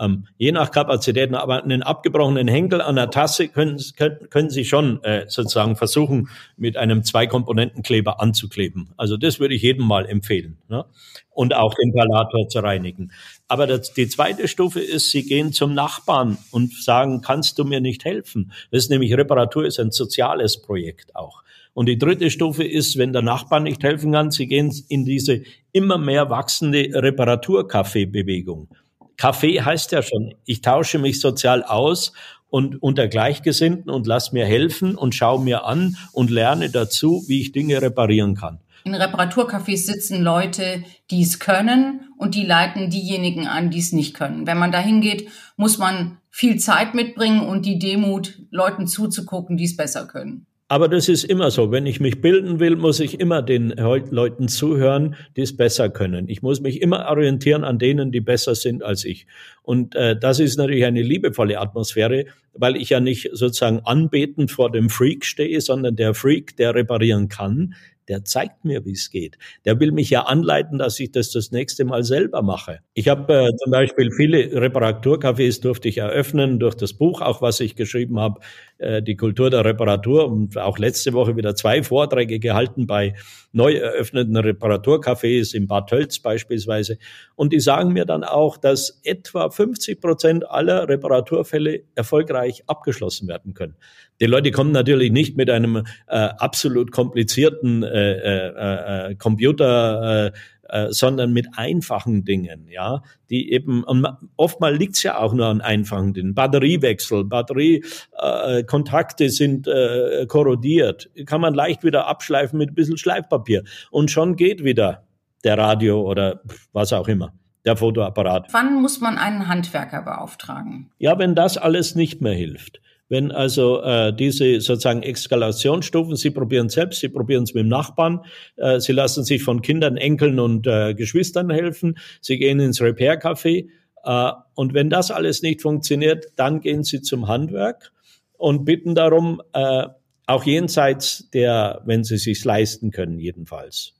Ähm, 0.01 0.27
je 0.39 0.51
nach 0.51 0.71
Kapazitäten, 0.71 1.35
aber 1.35 1.63
einen 1.63 1.83
abgebrochenen 1.83 2.49
Henkel 2.49 2.81
an 2.81 2.97
der 2.97 3.11
Tasse 3.11 3.49
können, 3.49 3.79
können, 3.99 4.31
können 4.31 4.49
Sie 4.49 4.65
schon 4.65 5.05
äh, 5.05 5.27
sozusagen 5.29 5.77
versuchen, 5.77 6.31
mit 6.57 6.79
einem 6.79 7.05
Zweikomponentenkleber 7.05 8.19
anzukleben. 8.19 8.95
Also 8.97 9.19
das 9.19 9.39
würde 9.39 9.55
ich 9.55 9.61
jedem 9.61 9.87
mal 9.87 10.07
empfehlen. 10.07 10.57
Ne? 10.69 10.87
Und 11.29 11.55
auch 11.55 11.75
den 11.75 11.93
Palator 11.93 12.49
zu 12.49 12.61
reinigen. 12.61 13.13
Aber 13.47 13.67
das, 13.67 13.93
die 13.93 14.09
zweite 14.09 14.49
Stufe 14.49 14.81
ist, 14.81 15.11
Sie 15.11 15.25
gehen 15.25 15.53
zum 15.53 15.75
Nachbarn 15.75 16.39
und 16.51 16.73
sagen, 16.73 17.21
kannst 17.21 17.59
du 17.59 17.65
mir 17.65 17.83
nicht 17.83 18.07
helfen? 18.07 18.53
Das 18.71 18.85
ist 18.85 18.91
nämlich 18.91 19.15
Reparatur 19.15 19.67
ist 19.67 19.79
ein 19.79 19.91
soziales 19.91 20.63
Projekt 20.63 21.15
auch. 21.15 21.43
Und 21.73 21.87
die 21.87 21.99
dritte 21.99 22.31
Stufe 22.31 22.65
ist, 22.65 22.99
wenn 22.99 23.13
der 23.13 23.23
Nachbar 23.23 23.61
nicht 23.61 23.83
helfen 23.83 24.13
kann, 24.13 24.31
sie 24.31 24.47
gehen 24.47 24.73
in 24.89 25.05
diese 25.05 25.43
immer 25.73 25.99
mehr 25.99 26.31
wachsende 26.31 26.91
Reparaturkaffee-Bewegung. 26.93 28.69
Kaffee 29.17 29.61
heißt 29.61 29.93
ja 29.93 30.03
schon, 30.03 30.35
ich 30.47 30.63
tausche 30.63 30.99
mich 30.99 31.21
sozial 31.21 31.63
aus 31.63 32.13
und 32.49 32.83
unter 32.83 33.07
Gleichgesinnten 33.07 33.91
und 33.91 34.07
lass 34.07 34.33
mir 34.33 34.47
helfen 34.47 34.97
und 34.97 35.15
schaue 35.15 35.43
mir 35.43 35.65
an 35.65 35.97
und 36.13 36.31
lerne 36.31 36.71
dazu, 36.71 37.23
wie 37.29 37.41
ich 37.41 37.53
Dinge 37.53 37.81
reparieren 37.81 38.35
kann. 38.35 38.61
In 38.85 38.95
Reparaturcafés 38.95 39.85
sitzen 39.85 40.23
Leute, 40.23 40.83
die 41.11 41.23
es 41.23 41.39
können 41.39 42.09
und 42.17 42.35
die 42.35 42.47
leiten 42.47 42.89
diejenigen 42.89 43.47
an, 43.47 43.71
die 43.71 43.79
es 43.79 43.93
nicht 43.93 44.15
können. 44.15 44.47
Wenn 44.47 44.59
man 44.59 44.73
da 44.73 44.79
hingeht, 44.79 45.29
muss 45.57 45.77
man 45.77 46.19
viel 46.31 46.59
Zeit 46.59 46.95
mitbringen 46.95 47.41
und 47.41 47.67
die 47.67 47.79
Demut, 47.79 48.39
Leuten 48.51 48.87
zuzugucken, 48.87 49.57
die 49.59 49.65
es 49.65 49.77
besser 49.77 50.07
können. 50.07 50.47
Aber 50.71 50.87
das 50.87 51.09
ist 51.09 51.25
immer 51.25 51.51
so. 51.51 51.73
Wenn 51.73 51.85
ich 51.85 51.99
mich 51.99 52.21
bilden 52.21 52.61
will, 52.61 52.77
muss 52.77 53.01
ich 53.01 53.19
immer 53.19 53.43
den 53.43 53.71
Leuten 53.71 54.47
zuhören, 54.47 55.17
die 55.37 55.41
es 55.41 55.57
besser 55.57 55.91
können. 55.91 56.29
Ich 56.29 56.43
muss 56.43 56.61
mich 56.61 56.81
immer 56.81 57.09
orientieren 57.09 57.65
an 57.65 57.81
denen, 57.81 58.13
die 58.13 58.21
besser 58.21 58.55
sind 58.55 58.85
als 58.85 59.05
ich. 59.05 59.27
Und 59.63 59.97
äh, 59.97 60.17
das 60.17 60.39
ist 60.39 60.59
natürlich 60.59 60.85
eine 60.85 61.03
liebevolle 61.03 61.59
Atmosphäre, 61.59 62.27
weil 62.55 62.77
ich 62.77 62.91
ja 62.91 63.01
nicht 63.01 63.31
sozusagen 63.33 63.81
anbetend 63.81 64.53
vor 64.53 64.71
dem 64.71 64.91
Freak 64.91 65.25
stehe, 65.25 65.61
sondern 65.61 65.97
der 65.97 66.15
Freak, 66.15 66.57
der 66.57 66.73
reparieren 66.73 67.29
kann, 67.29 67.75
der 68.11 68.25
zeigt 68.25 68.65
mir, 68.65 68.85
wie 68.85 68.93
es 68.93 69.11
geht. 69.11 69.39
Der 69.65 69.79
will 69.79 69.93
mich 69.93 70.11
ja 70.11 70.23
anleiten, 70.23 70.79
dass 70.79 70.99
ich 70.99 71.13
das 71.13 71.31
das 71.31 71.53
nächste 71.53 71.85
Mal 71.85 72.03
selber 72.03 72.43
mache. 72.43 72.81
Ich 72.93 73.09
habe 73.09 73.33
äh, 73.33 73.57
zum 73.57 73.71
Beispiel 73.71 74.11
viele 74.11 74.39
Reparaturcafés 74.61 75.63
durfte 75.63 75.89
ich 75.89 75.99
eröffnen 75.99 76.59
durch 76.59 76.75
das 76.75 76.93
Buch, 76.93 77.21
auch 77.21 77.41
was 77.41 77.61
ich 77.61 77.77
geschrieben 77.77 78.19
habe, 78.19 78.41
äh, 78.81 79.03
die 79.03 79.17
Kultur 79.17 79.51
der 79.51 79.65
Reparatur 79.65 80.27
und 80.31 80.57
auch 80.59 80.79
letzte 80.79 81.13
Woche 81.13 81.37
wieder 81.37 81.55
zwei 81.55 81.83
Vorträge 81.83 82.39
gehalten 82.41 82.87
bei 82.87 83.15
neu 83.53 83.75
eröffneten 83.75 84.37
Reparaturcafés 84.37 85.55
in 85.55 85.67
Bad 85.67 85.89
Tölz 85.89 86.19
beispielsweise. 86.19 86.99
Und 87.35 87.53
die 87.53 87.61
sagen 87.61 87.93
mir 87.93 88.05
dann 88.05 88.25
auch, 88.25 88.57
dass 88.57 89.01
etwa 89.05 89.51
50 89.51 90.01
Prozent 90.01 90.51
aller 90.51 90.89
Reparaturfälle 90.89 91.83
erfolgreich 91.95 92.65
abgeschlossen 92.67 93.29
werden 93.29 93.55
können. 93.55 93.77
Die 94.21 94.27
Leute 94.27 94.51
kommen 94.51 94.73
natürlich 94.73 95.13
nicht 95.13 95.37
mit 95.37 95.51
einem 95.51 95.77
äh, 95.77 95.83
absolut 96.09 96.93
komplizierten 96.93 97.83
äh, 97.83 98.13
äh, 98.13 99.11
äh, 99.11 99.15
Computer, 99.15 100.27
äh, 100.27 100.33
äh, 100.71 100.89
sondern 100.91 101.33
mit 101.33 101.49
einfachen 101.57 102.25
Dingen, 102.25 102.69
ja, 102.69 103.03
die 103.29 103.53
eben, 103.53 103.85
und 103.85 104.07
oftmal 104.37 104.75
liegt's 104.75 105.03
ja 105.03 105.19
auch 105.19 105.33
nur 105.33 105.47
an 105.47 105.61
einfachen 105.61 106.15
Dingen. 106.15 106.35
Batteriewechsel, 106.35 107.25
Batteriekontakte 107.25 109.25
äh, 109.25 109.29
sind 109.29 109.67
äh, 109.67 110.27
korrodiert, 110.27 111.11
kann 111.27 111.41
man 111.41 111.55
leicht 111.55 111.85
wieder 111.85 112.07
abschleifen 112.07 112.59
mit 112.59 112.71
ein 112.71 112.75
bisschen 112.75 112.99
Schleifpapier 112.99 113.65
und 113.91 114.11
schon 114.11 114.37
geht 114.37 114.65
wieder 114.65 115.05
der 115.45 115.59
Radio 115.59 116.03
oder 116.03 116.43
was 116.73 116.93
auch 116.93 117.09
immer 117.09 117.33
der 117.65 117.77
Fotoapparat. 117.77 118.49
Wann 118.53 118.81
muss 118.81 119.01
man 119.01 119.19
einen 119.19 119.49
Handwerker 119.49 120.03
beauftragen? 120.03 120.91
Ja, 120.99 121.19
wenn 121.19 121.35
das 121.35 121.59
alles 121.59 121.95
nicht 121.95 122.23
mehr 122.23 122.33
hilft. 122.33 122.81
Wenn 123.11 123.33
also 123.33 123.83
äh, 123.83 124.15
diese 124.15 124.61
sozusagen 124.61 125.03
Eskalationsstufen, 125.03 126.15
Sie 126.15 126.31
probieren 126.31 126.69
selbst, 126.69 127.01
Sie 127.01 127.09
probieren 127.09 127.43
es 127.43 127.53
mit 127.55 127.65
dem 127.65 127.69
Nachbarn, 127.69 128.21
äh, 128.57 128.79
Sie 128.79 128.93
lassen 128.93 129.25
sich 129.25 129.43
von 129.43 129.63
Kindern, 129.63 129.97
Enkeln 129.97 130.39
und 130.39 130.67
äh, 130.69 130.95
Geschwistern 130.95 131.51
helfen, 131.51 131.99
Sie 132.21 132.39
gehen 132.39 132.61
ins 132.61 132.81
Repair-Café 132.81 133.67
äh, 134.05 134.33
und 134.55 134.75
wenn 134.75 134.91
das 134.91 135.11
alles 135.11 135.43
nicht 135.43 135.61
funktioniert, 135.61 136.27
dann 136.37 136.61
gehen 136.61 136.85
Sie 136.85 137.03
zum 137.03 137.27
Handwerk 137.27 137.93
und 138.39 138.65
bitten 138.65 138.95
darum, 138.95 139.43
äh, 139.55 139.87
auch 140.27 140.45
jenseits 140.45 141.29
der, 141.31 141.83
wenn 141.85 142.05
Sie 142.05 142.17
sich 142.17 142.45
leisten 142.45 142.93
können, 142.93 143.19
jedenfalls. 143.19 143.95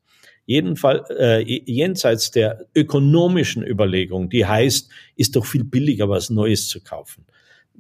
Jedenfalls 0.47 1.11
äh, 1.11 1.41
jenseits 1.41 2.31
der 2.31 2.67
ökonomischen 2.77 3.67
Überlegung, 3.67 4.31
die 4.31 4.47
heißt, 4.47 4.89
ist 5.17 5.35
doch 5.35 5.47
viel 5.47 5.65
billiger, 5.65 6.09
was 6.09 6.31
Neues 6.31 6.69
zu 6.69 6.81
kaufen. 6.81 7.27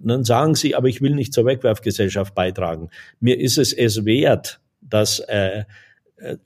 Und 0.01 0.09
dann 0.09 0.25
sagen 0.25 0.55
sie, 0.55 0.75
aber 0.75 0.89
ich 0.89 1.01
will 1.03 1.15
nicht 1.15 1.33
zur 1.33 1.45
Wegwerfgesellschaft 1.45 2.35
beitragen. 2.35 2.89
Mir 3.21 3.39
ist 3.39 3.59
es 3.59 3.73
es 3.73 4.05
wert, 4.05 4.61
dass 4.81 5.21
äh, 5.21 5.65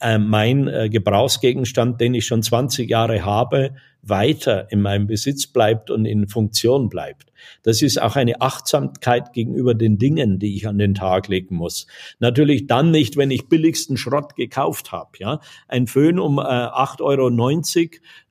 äh, 0.00 0.18
mein 0.18 0.68
äh, 0.68 0.88
Gebrauchsgegenstand, 0.88 2.00
den 2.00 2.14
ich 2.14 2.26
schon 2.26 2.42
20 2.42 2.88
Jahre 2.88 3.24
habe, 3.24 3.74
weiter 4.02 4.70
in 4.70 4.82
meinem 4.82 5.06
Besitz 5.06 5.46
bleibt 5.46 5.90
und 5.90 6.04
in 6.04 6.28
Funktion 6.28 6.88
bleibt. 6.88 7.32
Das 7.62 7.82
ist 7.82 8.00
auch 8.00 8.16
eine 8.16 8.40
Achtsamkeit 8.40 9.32
gegenüber 9.32 9.74
den 9.74 9.98
Dingen, 9.98 10.38
die 10.38 10.56
ich 10.56 10.68
an 10.68 10.78
den 10.78 10.94
Tag 10.94 11.28
legen 11.28 11.56
muss. 11.56 11.86
Natürlich 12.18 12.66
dann 12.66 12.90
nicht, 12.90 13.16
wenn 13.16 13.30
ich 13.30 13.48
billigsten 13.48 13.96
Schrott 13.96 14.36
gekauft 14.36 14.92
habe. 14.92 15.10
Ja, 15.18 15.40
ein 15.68 15.86
Föhn 15.86 16.18
um 16.18 16.38
äh, 16.38 16.42
8,90 16.42 17.00
Euro 17.00 17.30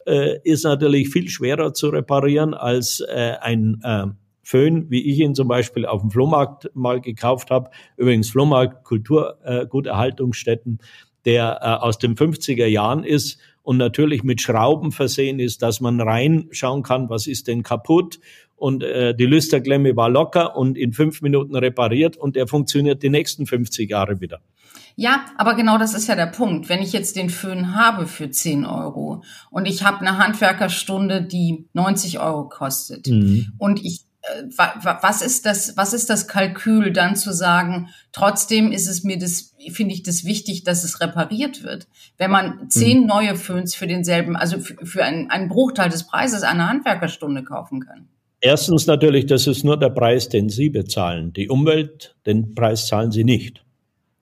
äh, 0.06 0.40
ist 0.44 0.64
natürlich 0.64 1.10
viel 1.10 1.28
schwerer 1.30 1.74
zu 1.74 1.90
reparieren 1.90 2.54
als 2.54 3.02
äh, 3.02 3.36
ein 3.42 3.82
äh, 3.84 4.06
Föhn, 4.44 4.90
wie 4.90 5.02
ich 5.10 5.20
ihn 5.20 5.34
zum 5.36 5.48
Beispiel 5.48 5.86
auf 5.86 6.02
dem 6.02 6.12
Flohmarkt 6.12 6.70
mal 6.74 7.02
gekauft 7.02 7.50
habe. 7.50 7.72
Übrigens 7.98 8.30
Flohmarkt, 8.30 8.84
Kulturguterhaltungsstätten, 8.84 10.80
äh, 10.82 10.86
der 11.26 11.60
äh, 11.62 11.66
aus 11.84 11.98
den 11.98 12.16
50er 12.16 12.66
Jahren 12.66 13.04
ist 13.04 13.40
und 13.62 13.78
natürlich 13.78 14.24
mit 14.24 14.42
Schrauben 14.42 14.92
versehen 14.92 15.40
ist, 15.40 15.62
dass 15.62 15.80
man 15.80 16.02
reinschauen 16.02 16.84
kann, 16.84 17.10
was 17.10 17.28
ist 17.28 17.48
denn 17.48 17.64
kaputt. 17.64 18.20
Und 18.56 18.84
äh, 18.84 19.16
die 19.16 19.26
Lüsterklemme 19.26 19.96
war 19.96 20.10
locker 20.10 20.56
und 20.56 20.78
in 20.78 20.94
fünf 20.94 21.22
Minuten 21.22 21.56
repariert 21.56 22.18
und 22.18 22.38
er 22.38 22.48
funktioniert 22.48 23.02
die 23.02 23.10
nächsten 23.10 23.46
50 23.46 23.90
Jahre 23.90 24.22
wieder. 24.22 24.42
Ja, 24.96 25.26
aber 25.38 25.56
genau 25.56 25.78
das 25.78 25.94
ist 25.94 26.08
ja 26.08 26.16
der 26.16 26.28
Punkt. 26.28 26.70
Wenn 26.70 26.82
ich 26.82 26.94
jetzt 26.94 27.16
den 27.16 27.30
Föhn 27.30 27.76
habe 27.76 28.06
für 28.06 28.30
10 28.30 28.66
Euro 28.66 29.24
und 29.50 29.66
ich 29.66 29.84
habe 29.84 30.02
eine 30.02 30.18
Handwerkerstunde, 30.18 31.24
die 31.24 31.66
90 31.74 32.20
Euro 32.20 32.48
kostet 32.48 33.08
mhm. 33.08 33.54
und 33.58 33.84
ich 33.84 34.06
was 34.56 35.22
ist 35.22 35.46
das, 35.46 35.76
was 35.76 35.94
ist 35.94 36.10
das 36.10 36.28
Kalkül, 36.28 36.94
dann 36.94 37.16
zu 37.16 37.34
sagen, 37.34 37.90
trotzdem 38.14 38.72
ist 38.72 38.88
es 38.88 39.04
mir 39.04 39.18
das, 39.18 39.54
finde 39.72 39.94
ich 39.94 40.04
das 40.04 40.24
wichtig, 40.24 40.64
dass 40.64 40.84
es 40.84 41.02
repariert 41.02 41.64
wird. 41.64 41.88
Wenn 42.18 42.32
man 42.32 42.70
zehn 42.70 43.02
mhm. 43.02 43.08
neue 43.08 43.36
Föhns 43.36 43.76
für 43.76 43.88
denselben, 43.88 44.36
also 44.36 44.60
für, 44.60 45.04
einen, 45.04 45.30
einen 45.30 45.50
Bruchteil 45.50 45.90
des 45.90 46.08
Preises 46.08 46.44
einer 46.44 46.70
Handwerkerstunde 46.70 47.44
kaufen 47.44 47.82
kann. 47.82 48.08
Erstens 48.40 48.88
natürlich, 48.88 49.26
das 49.26 49.48
ist 49.48 49.64
nur 49.64 49.78
der 49.78 49.90
Preis, 49.90 50.30
den 50.30 50.50
Sie 50.50 50.70
bezahlen. 50.70 51.34
Die 51.34 51.50
Umwelt, 51.50 52.16
den 52.26 52.56
Preis 52.56 52.88
zahlen 52.88 53.12
Sie 53.12 53.24
nicht. 53.24 53.64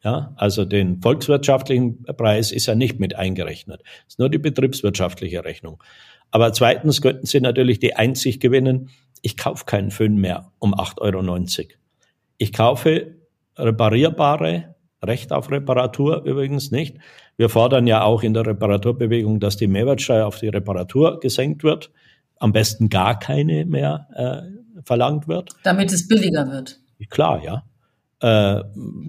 Ja, 0.04 0.34
also 0.36 0.66
den 0.66 1.00
volkswirtschaftlichen 1.00 2.04
Preis 2.04 2.52
ist 2.52 2.66
ja 2.66 2.74
nicht 2.74 3.00
mit 3.00 3.16
eingerechnet. 3.16 3.84
Es 4.08 4.14
ist 4.14 4.20
nur 4.20 4.30
die 4.30 4.40
betriebswirtschaftliche 4.40 5.46
Rechnung. 5.46 5.82
Aber 6.32 6.54
zweitens 6.54 7.02
könnten 7.02 7.28
Sie 7.28 7.40
natürlich 7.40 7.80
die 7.80 7.96
Einsicht 7.96 8.42
gewinnen, 8.42 8.90
ich 9.22 9.38
kaufe 9.38 9.66
keinen 9.66 9.92
Föhn 9.92 10.16
mehr 10.16 10.52
um 10.60 10.74
8,90 10.74 11.00
Euro. 11.60 11.68
Ich 12.38 12.54
kaufe 12.54 13.16
reparierbare, 13.58 14.76
Recht 15.04 15.32
auf 15.34 15.50
Reparatur 15.50 16.24
übrigens 16.26 16.70
nicht. 16.70 16.98
Wir 17.36 17.50
fordern 17.50 17.88
ja 17.88 18.04
auch 18.04 18.22
in 18.22 18.36
der 18.36 18.46
Reparaturbewegung, 18.46 19.40
dass 19.40 19.58
die 19.58 19.68
Mehrwertsteuer 19.68 20.28
auf 20.28 20.40
die 20.40 20.50
Reparatur 20.50 21.20
gesenkt 21.20 21.64
wird. 21.64 21.92
Am 22.38 22.52
besten 22.54 22.90
gar 22.90 23.18
keine 23.18 23.66
mehr 23.66 24.08
äh, 24.16 24.82
verlangt 24.84 25.28
wird. 25.28 25.50
Damit 25.64 25.92
es 25.92 26.08
billiger 26.08 26.52
wird. 26.52 26.80
Klar, 27.10 27.42
ja. 27.44 27.64
Äh, 28.22 28.64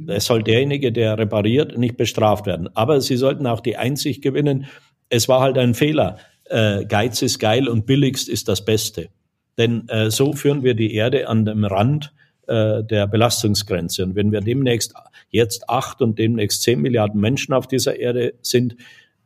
es 0.09 0.25
soll 0.25 0.43
derjenige, 0.43 0.93
der 0.93 1.19
repariert, 1.19 1.77
nicht 1.77 1.99
bestraft 1.99 2.47
werden. 2.47 2.71
Aber 2.75 3.03
sie 3.03 3.17
sollten 3.17 3.47
auch 3.47 3.61
die 3.61 3.77
Einsicht 3.77 4.23
gewinnen, 4.23 4.67
es 5.11 5.29
war 5.29 5.41
halt 5.41 5.59
ein 5.59 5.75
Fehler. 5.75 6.17
Äh, 6.47 6.87
Geiz 6.87 7.21
ist 7.21 7.39
geil 7.39 7.69
und 7.69 7.85
billigst 7.85 8.31
ist 8.31 8.49
das 8.49 8.65
Beste. 8.65 9.11
Denn 9.59 9.89
äh, 9.89 10.11
so 10.11 10.33
führen 10.33 10.63
wir 10.63 10.75
die 10.75 10.95
Erde 10.95 11.29
an 11.29 11.45
dem 11.45 11.65
Rand 11.65 12.13
äh, 12.47 12.83
der 12.83 13.07
Belastungsgrenze. 13.07 14.05
Und 14.05 14.15
wenn 14.15 14.33
wir 14.33 14.41
demnächst 14.41 14.95
jetzt 15.31 15.69
acht 15.69 16.01
und 16.03 16.19
demnächst 16.19 16.63
zehn 16.63 16.81
Milliarden 16.81 17.21
Menschen 17.21 17.55
auf 17.55 17.67
dieser 17.67 17.99
Erde 17.99 18.35
sind, 18.43 18.77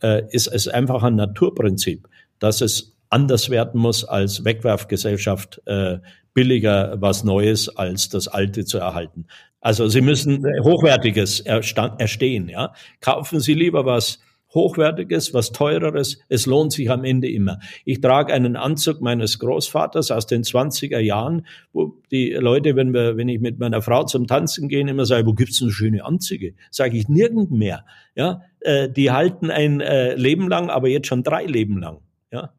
äh, 0.03 0.23
ist 0.31 0.49
es 0.49 0.69
einfach 0.69 1.03
ein 1.03 1.17
Naturprinzip, 1.17 2.09
dass 2.39 2.61
es 2.61 2.97
anders 3.09 3.51
werden 3.51 3.81
muss 3.81 4.05
als 4.05 4.45
Wegwerfgesellschaft, 4.45 5.63
äh, 5.67 5.99
billiger 6.35 7.01
was 7.01 7.25
Neues 7.25 7.75
als 7.75 8.11
das 8.11 8.29
Alte 8.29 8.65
zu 8.65 8.79
erhalten. 8.79 9.27
Also 9.61 9.89
Sie 9.89 10.03
müssen 10.03 10.45
Hochwertiges 10.63 11.41
erstehen. 11.41 12.49
Ja? 12.49 12.75
Kaufen 13.01 13.41
Sie 13.41 13.55
lieber 13.55 13.87
was 13.87 14.21
Hochwertiges, 14.55 15.35
was 15.35 15.53
Teureres. 15.53 16.19
Es 16.29 16.47
lohnt 16.47 16.73
sich 16.73 16.91
am 16.91 17.05
Ende 17.05 17.31
immer. 17.31 17.59
Ich 17.85 18.01
trage 18.01 18.33
einen 18.33 18.57
Anzug 18.57 19.01
meines 19.01 19.39
Großvaters 19.39 20.11
aus 20.11 20.27
den 20.27 20.43
20er 20.43 20.99
Jahren, 20.99 21.47
wo 21.73 22.01
die 22.11 22.31
Leute, 22.33 22.77
wenn 22.77 22.93
wir, 22.95 23.17
wenn 23.17 23.29
ich 23.29 23.41
mit 23.41 23.59
meiner 23.59 23.83
Frau 23.83 24.05
zum 24.05 24.27
Tanzen 24.27 24.69
gehe, 24.69 24.81
immer 24.81 25.05
sagen, 25.05 25.27
wo 25.27 25.33
gibt's 25.33 25.59
denn 25.59 25.71
schöne 25.71 26.05
Anzüge? 26.05 26.55
Sage 26.71 26.97
ich 26.97 27.09
nirgend 27.09 27.51
mehr. 27.51 27.85
Ja, 28.15 28.43
äh, 28.61 28.89
die 28.89 29.11
halten 29.11 29.51
ein 29.51 29.81
äh, 29.81 30.15
Leben 30.15 30.49
lang, 30.49 30.71
aber 30.71 30.89
jetzt 30.89 31.09
schon 31.09 31.23
drei 31.23 31.45
Leben 31.45 31.79
lang. 31.79 31.99
Ja, 32.33 32.53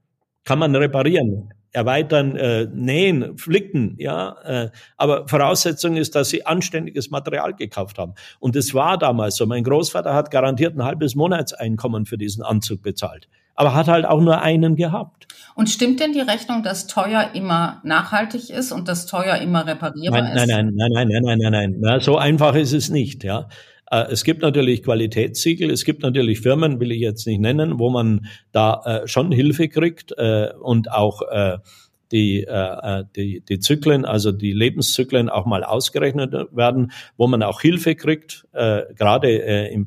kann 0.43 0.59
man 0.59 0.75
reparieren 0.75 1.53
erweitern, 1.77 2.35
äh, 2.35 2.67
nähen, 2.73 3.37
flicken, 3.37 3.95
ja. 3.99 4.35
Äh, 4.43 4.69
aber 4.97 5.27
Voraussetzung 5.27 5.95
ist, 5.95 6.15
dass 6.15 6.29
sie 6.29 6.43
anständiges 6.43 7.11
Material 7.11 7.53
gekauft 7.53 7.99
haben. 7.99 8.15
Und 8.39 8.55
es 8.55 8.73
war 8.73 8.97
damals 8.97 9.35
so. 9.35 9.45
Mein 9.45 9.63
Großvater 9.63 10.13
hat 10.13 10.31
garantiert 10.31 10.75
ein 10.75 10.83
halbes 10.83 11.13
Monatseinkommen 11.13 12.07
für 12.07 12.17
diesen 12.17 12.43
Anzug 12.43 12.81
bezahlt. 12.81 13.29
Aber 13.53 13.75
hat 13.75 13.87
halt 13.87 14.05
auch 14.05 14.21
nur 14.21 14.41
einen 14.41 14.75
gehabt. 14.75 15.27
Und 15.55 15.69
stimmt 15.69 15.99
denn 15.99 16.13
die 16.13 16.19
Rechnung, 16.19 16.63
dass 16.63 16.87
teuer 16.87 17.31
immer 17.33 17.79
nachhaltig 17.83 18.49
ist 18.49 18.71
und 18.71 18.87
dass 18.87 19.05
teuer 19.05 19.37
immer 19.37 19.65
reparierbar 19.65 20.21
nein, 20.21 20.35
ist? 20.35 20.47
Nein, 20.47 20.73
nein, 20.75 20.91
nein, 20.93 21.07
nein, 21.07 21.21
nein, 21.23 21.37
nein, 21.39 21.51
nein, 21.51 21.75
nein. 21.79 21.99
So 21.99 22.17
einfach 22.17 22.55
ist 22.55 22.73
es 22.73 22.89
nicht, 22.89 23.23
ja. 23.23 23.49
Äh, 23.91 24.05
es 24.11 24.23
gibt 24.23 24.41
natürlich 24.41 24.83
Qualitätssiegel, 24.83 25.69
es 25.69 25.85
gibt 25.85 26.01
natürlich 26.01 26.41
Firmen, 26.41 26.79
will 26.79 26.91
ich 26.91 26.99
jetzt 26.99 27.25
nicht 27.27 27.39
nennen, 27.39 27.79
wo 27.79 27.89
man 27.89 28.27
da 28.51 28.81
äh, 28.85 29.07
schon 29.07 29.31
Hilfe 29.31 29.69
kriegt 29.69 30.13
äh, 30.17 30.49
und 30.61 30.91
auch 30.91 31.21
die, 32.13 32.47
die, 33.17 33.41
die 33.41 33.59
Zyklen, 33.59 34.05
also 34.05 34.31
die 34.31 34.53
Lebenszyklen 34.53 35.27
auch 35.27 35.45
mal 35.45 35.65
ausgerechnet 35.65 36.33
werden, 36.53 36.93
wo 37.17 37.27
man 37.27 37.43
auch 37.43 37.59
Hilfe 37.59 37.95
kriegt, 37.95 38.47
gerade 38.53 39.85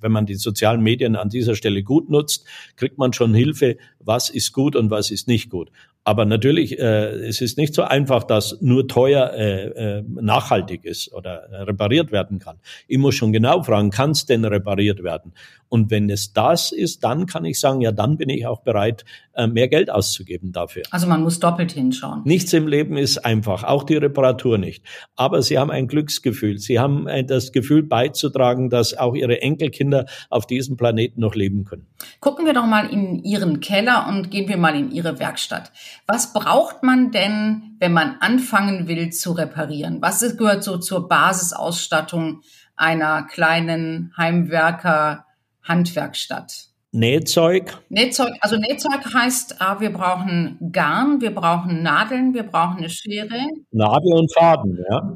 wenn 0.00 0.12
man 0.12 0.26
die 0.26 0.36
sozialen 0.36 0.80
Medien 0.80 1.16
an 1.16 1.28
dieser 1.28 1.56
Stelle 1.56 1.82
gut 1.82 2.08
nutzt, 2.08 2.46
kriegt 2.76 2.98
man 2.98 3.12
schon 3.12 3.34
Hilfe, 3.34 3.78
was 4.04 4.30
ist 4.30 4.52
gut 4.52 4.76
und 4.76 4.90
was 4.90 5.10
ist 5.10 5.28
nicht 5.28 5.50
gut. 5.50 5.70
Aber 6.04 6.24
natürlich, 6.24 6.78
äh, 6.80 7.10
es 7.28 7.40
ist 7.40 7.58
nicht 7.58 7.74
so 7.74 7.82
einfach, 7.82 8.24
dass 8.24 8.60
nur 8.60 8.88
teuer 8.88 9.32
äh, 9.34 9.98
äh, 9.98 10.04
nachhaltig 10.08 10.84
ist 10.84 11.12
oder 11.12 11.46
repariert 11.50 12.10
werden 12.10 12.40
kann. 12.40 12.56
Ich 12.88 12.98
muss 12.98 13.14
schon 13.14 13.32
genau 13.32 13.62
fragen, 13.62 13.90
kann 13.90 14.10
es 14.10 14.26
denn 14.26 14.44
repariert 14.44 15.04
werden? 15.04 15.32
Und 15.72 15.90
wenn 15.90 16.10
es 16.10 16.34
das 16.34 16.70
ist, 16.70 17.02
dann 17.02 17.24
kann 17.24 17.46
ich 17.46 17.58
sagen, 17.58 17.80
ja, 17.80 17.92
dann 17.92 18.18
bin 18.18 18.28
ich 18.28 18.46
auch 18.46 18.60
bereit, 18.60 19.06
äh, 19.32 19.46
mehr 19.46 19.68
Geld 19.68 19.90
auszugeben 19.90 20.52
dafür. 20.52 20.82
Also 20.90 21.06
man 21.06 21.22
muss 21.22 21.40
doppelt 21.40 21.72
hinschauen. 21.72 22.20
Nichts 22.26 22.52
im 22.52 22.68
Leben 22.68 22.98
ist 22.98 23.24
einfach, 23.24 23.64
auch 23.64 23.84
die 23.84 23.96
Reparatur 23.96 24.58
nicht. 24.58 24.84
Aber 25.16 25.40
Sie 25.40 25.58
haben 25.58 25.70
ein 25.70 25.88
Glücksgefühl. 25.88 26.58
Sie 26.58 26.78
haben 26.78 27.06
äh, 27.06 27.24
das 27.24 27.52
Gefühl 27.52 27.82
beizutragen, 27.82 28.68
dass 28.68 28.92
auch 28.92 29.14
Ihre 29.14 29.40
Enkelkinder 29.40 30.04
auf 30.28 30.46
diesem 30.46 30.76
Planeten 30.76 31.22
noch 31.22 31.34
leben 31.34 31.64
können. 31.64 31.86
Gucken 32.20 32.44
wir 32.44 32.52
doch 32.52 32.66
mal 32.66 32.90
in 32.90 33.24
Ihren 33.24 33.60
Keller 33.60 33.91
und 34.00 34.30
gehen 34.30 34.48
wir 34.48 34.56
mal 34.56 34.74
in 34.74 34.90
Ihre 34.90 35.18
Werkstatt. 35.18 35.72
Was 36.06 36.32
braucht 36.32 36.82
man 36.82 37.10
denn, 37.10 37.76
wenn 37.78 37.92
man 37.92 38.16
anfangen 38.20 38.88
will 38.88 39.10
zu 39.10 39.32
reparieren? 39.32 40.02
Was 40.02 40.20
gehört 40.36 40.64
so 40.64 40.78
zur 40.78 41.08
Basisausstattung 41.08 42.42
einer 42.76 43.22
kleinen 43.24 44.12
Heimwerker 44.16 45.26
Handwerkstatt. 45.62 46.66
Nähzeug? 46.90 47.78
Nähzeug, 47.88 48.32
also 48.40 48.56
Nähzeug 48.56 49.14
heißt, 49.14 49.60
ah, 49.60 49.80
wir 49.80 49.92
brauchen 49.92 50.58
Garn, 50.72 51.20
wir 51.20 51.34
brauchen 51.34 51.82
Nadeln, 51.82 52.34
wir 52.34 52.42
brauchen 52.42 52.78
eine 52.78 52.90
Schere. 52.90 53.46
Nadel 53.70 54.12
und 54.12 54.32
Faden, 54.34 54.78
ja. 54.90 55.14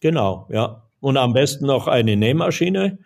Genau, 0.00 0.46
ja. 0.50 0.82
Und 1.00 1.16
am 1.16 1.32
besten 1.32 1.66
noch 1.66 1.88
eine 1.88 2.16
Nähmaschine. 2.16 2.98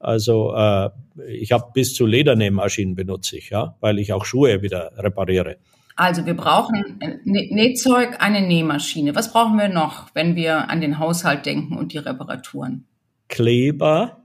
Also 0.00 0.54
äh, 0.54 0.90
ich 1.28 1.52
habe 1.52 1.70
bis 1.74 1.94
zu 1.94 2.06
Ledernähmaschinen 2.06 2.94
benutze 2.94 3.36
ich, 3.36 3.50
ja, 3.50 3.76
weil 3.80 3.98
ich 3.98 4.12
auch 4.12 4.24
Schuhe 4.24 4.62
wieder 4.62 4.92
repariere. 4.96 5.58
Also 5.94 6.24
wir 6.24 6.34
brauchen 6.34 6.98
Nähzeug, 7.24 8.16
eine 8.20 8.40
Nähmaschine. 8.40 9.14
Was 9.14 9.32
brauchen 9.32 9.58
wir 9.58 9.68
noch, 9.68 10.06
wenn 10.14 10.34
wir 10.34 10.70
an 10.70 10.80
den 10.80 10.98
Haushalt 10.98 11.44
denken 11.44 11.76
und 11.76 11.92
die 11.92 11.98
Reparaturen? 11.98 12.86
Kleber, 13.28 14.22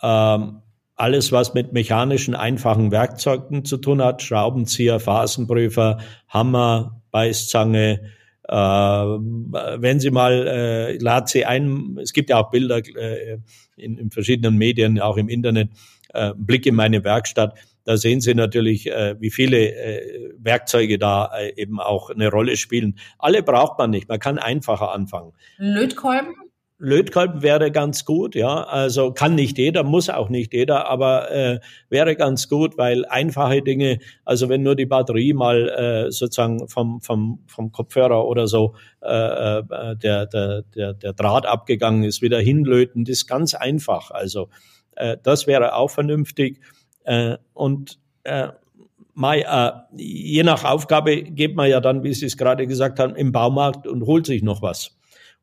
ähm, 0.00 0.62
alles, 0.94 1.32
was 1.32 1.54
mit 1.54 1.72
mechanischen, 1.72 2.36
einfachen 2.36 2.92
Werkzeugen 2.92 3.64
zu 3.64 3.78
tun 3.78 4.00
hat, 4.00 4.22
Schraubenzieher, 4.22 5.00
Phasenprüfer, 5.00 5.98
Hammer, 6.28 7.02
Beißzange, 7.10 7.92
äh, 7.92 8.08
wenn 8.48 10.00
Sie 10.00 10.10
mal, 10.10 10.46
äh, 10.46 11.22
Sie 11.26 11.44
ein, 11.44 11.98
es 12.00 12.12
gibt 12.12 12.30
ja 12.30 12.38
auch 12.38 12.50
Bilder 12.50 12.78
äh, 12.78 13.38
in, 13.76 13.98
in 13.98 14.10
verschiedenen 14.10 14.56
Medien, 14.56 15.00
auch 15.00 15.16
im 15.16 15.28
Internet, 15.28 15.70
äh, 16.14 16.32
Blick 16.36 16.66
in 16.66 16.74
meine 16.74 17.04
Werkstatt, 17.04 17.58
da 17.86 17.96
sehen 17.96 18.20
Sie 18.20 18.34
natürlich, 18.34 18.90
äh, 18.90 19.14
wie 19.20 19.30
viele 19.30 19.58
äh, 19.58 20.34
Werkzeuge 20.38 20.98
da 20.98 21.30
äh, 21.38 21.54
eben 21.56 21.80
auch 21.80 22.10
eine 22.10 22.28
Rolle 22.30 22.56
spielen. 22.56 22.98
Alle 23.16 23.44
braucht 23.44 23.78
man 23.78 23.90
nicht, 23.90 24.08
man 24.08 24.18
kann 24.18 24.38
einfacher 24.38 24.92
anfangen. 24.92 25.32
Lötkolben? 25.56 26.34
Lötkolben 26.78 27.42
wäre 27.42 27.70
ganz 27.70 28.04
gut, 28.04 28.34
ja. 28.34 28.62
Also 28.64 29.12
kann 29.12 29.34
nicht 29.34 29.56
jeder, 29.56 29.82
muss 29.82 30.10
auch 30.10 30.28
nicht 30.28 30.52
jeder, 30.52 30.88
aber 30.88 31.30
äh, 31.30 31.60
wäre 31.88 32.16
ganz 32.16 32.48
gut, 32.48 32.76
weil 32.76 33.06
einfache 33.06 33.62
Dinge, 33.62 33.98
also 34.26 34.50
wenn 34.50 34.62
nur 34.62 34.76
die 34.76 34.84
Batterie 34.84 35.32
mal 35.32 35.68
äh, 35.70 36.10
sozusagen 36.10 36.68
vom, 36.68 37.00
vom, 37.00 37.40
vom 37.46 37.72
Kopfhörer 37.72 38.26
oder 38.26 38.46
so 38.46 38.74
äh, 39.02 39.58
äh, 39.58 39.96
der, 39.96 40.26
der, 40.26 40.62
der, 40.74 40.92
der 40.92 41.12
Draht 41.14 41.46
abgegangen 41.46 42.04
ist, 42.04 42.20
wieder 42.20 42.40
hinlöten, 42.40 43.04
das 43.04 43.18
ist 43.18 43.26
ganz 43.26 43.54
einfach. 43.54 44.10
Also 44.10 44.50
äh, 44.96 45.16
das 45.22 45.46
wäre 45.46 45.76
auch 45.76 45.90
vernünftig. 45.90 46.60
Äh, 47.04 47.38
und 47.54 47.98
äh, 48.24 48.48
Mai, 49.14 49.40
äh, 49.40 49.72
je 49.96 50.42
nach 50.42 50.64
Aufgabe 50.64 51.22
geht 51.22 51.56
man 51.56 51.70
ja 51.70 51.80
dann, 51.80 52.02
wie 52.02 52.12
Sie 52.12 52.26
es 52.26 52.36
gerade 52.36 52.66
gesagt 52.66 52.98
haben, 52.98 53.16
im 53.16 53.32
Baumarkt 53.32 53.86
und 53.86 54.04
holt 54.04 54.26
sich 54.26 54.42
noch 54.42 54.60
was. 54.60 54.94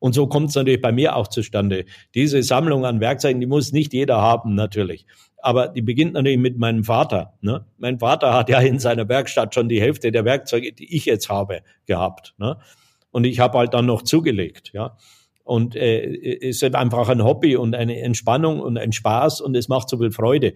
Und 0.04 0.12
so 0.12 0.26
kommt 0.26 0.50
es 0.50 0.54
natürlich 0.54 0.82
bei 0.82 0.92
mir 0.92 1.16
auch 1.16 1.28
zustande. 1.28 1.86
Diese 2.14 2.42
Sammlung 2.42 2.84
an 2.84 3.00
Werkzeugen, 3.00 3.40
die 3.40 3.46
muss 3.46 3.72
nicht 3.72 3.94
jeder 3.94 4.20
haben, 4.20 4.54
natürlich. 4.54 5.06
Aber 5.38 5.68
die 5.68 5.80
beginnt 5.80 6.12
natürlich 6.12 6.36
mit 6.36 6.58
meinem 6.58 6.84
Vater. 6.84 7.32
Ne? 7.40 7.64
Mein 7.78 7.98
Vater 7.98 8.34
hat 8.34 8.50
ja 8.50 8.58
in 8.60 8.78
seiner 8.78 9.08
Werkstatt 9.08 9.54
schon 9.54 9.70
die 9.70 9.80
Hälfte 9.80 10.12
der 10.12 10.26
Werkzeuge, 10.26 10.74
die 10.74 10.94
ich 10.94 11.06
jetzt 11.06 11.30
habe, 11.30 11.62
gehabt. 11.86 12.34
Ne? 12.36 12.58
Und 13.12 13.24
ich 13.24 13.40
habe 13.40 13.56
halt 13.56 13.72
dann 13.72 13.86
noch 13.86 14.02
zugelegt. 14.02 14.72
Ja. 14.74 14.98
Und 15.42 15.74
äh, 15.74 16.04
es 16.50 16.60
ist 16.60 16.74
einfach 16.74 17.08
ein 17.08 17.24
Hobby 17.24 17.56
und 17.56 17.74
eine 17.74 17.98
Entspannung 18.02 18.60
und 18.60 18.76
ein 18.76 18.92
Spaß 18.92 19.40
und 19.40 19.56
es 19.56 19.68
macht 19.68 19.88
so 19.88 19.96
viel 19.96 20.10
Freude. 20.10 20.52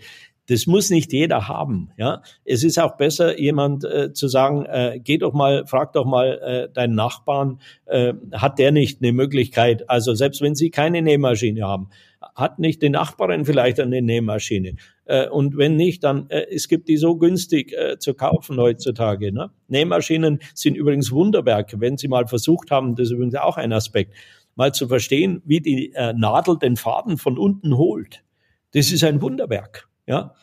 Das 0.48 0.66
muss 0.66 0.88
nicht 0.88 1.12
jeder 1.12 1.46
haben. 1.46 1.90
Ja, 1.98 2.22
es 2.44 2.64
ist 2.64 2.78
auch 2.78 2.96
besser, 2.96 3.38
jemand 3.38 3.84
äh, 3.84 4.14
zu 4.14 4.28
sagen, 4.28 4.64
äh, 4.64 4.98
geh 5.02 5.18
doch 5.18 5.34
mal, 5.34 5.66
frag 5.66 5.92
doch 5.92 6.06
mal 6.06 6.38
äh, 6.38 6.72
deinen 6.72 6.94
Nachbarn, 6.94 7.60
äh, 7.84 8.14
hat 8.32 8.58
der 8.58 8.72
nicht 8.72 9.02
eine 9.02 9.12
Möglichkeit? 9.12 9.88
Also 9.90 10.14
selbst 10.14 10.40
wenn 10.40 10.54
Sie 10.54 10.70
keine 10.70 11.02
Nähmaschine 11.02 11.62
haben, 11.62 11.90
hat 12.34 12.58
nicht 12.58 12.80
die 12.80 12.88
Nachbarin 12.88 13.44
vielleicht 13.44 13.78
eine 13.78 14.00
Nähmaschine? 14.00 14.76
Äh, 15.04 15.28
und 15.28 15.58
wenn 15.58 15.76
nicht, 15.76 16.02
dann 16.02 16.30
äh, 16.30 16.46
es 16.50 16.68
gibt 16.68 16.88
die 16.88 16.96
so 16.96 17.16
günstig 17.16 17.74
äh, 17.74 17.98
zu 17.98 18.14
kaufen 18.14 18.58
heutzutage. 18.58 19.32
Ne? 19.32 19.50
Nähmaschinen 19.68 20.38
sind 20.54 20.76
übrigens 20.76 21.12
Wunderwerke. 21.12 21.78
Wenn 21.78 21.98
Sie 21.98 22.08
mal 22.08 22.26
versucht 22.26 22.70
haben, 22.70 22.96
das 22.96 23.08
ist 23.08 23.12
übrigens 23.12 23.34
auch 23.34 23.58
ein 23.58 23.74
Aspekt, 23.74 24.14
mal 24.54 24.72
zu 24.72 24.88
verstehen, 24.88 25.42
wie 25.44 25.60
die 25.60 25.92
äh, 25.92 26.14
Nadel 26.14 26.58
den 26.58 26.76
Faden 26.76 27.18
von 27.18 27.36
unten 27.36 27.76
holt. 27.76 28.24
Das 28.72 28.92
ist 28.92 29.04
ein 29.04 29.20
Wunderwerk. 29.20 29.88
Ja, 30.08 30.34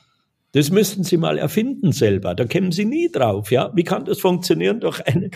das 0.53 0.71
müssten 0.71 1.03
Sie 1.03 1.17
mal 1.17 1.37
erfinden 1.37 1.91
selber. 1.91 2.33
Da 2.33 2.45
kämen 2.45 2.71
Sie 2.71 2.85
nie 2.85 3.11
drauf. 3.11 3.51
Ja, 3.51 3.71
wie 3.75 3.83
kann 3.83 4.05
das 4.05 4.21
funktionieren? 4.21 4.79
Durch 4.79 5.05
einen 5.05 5.31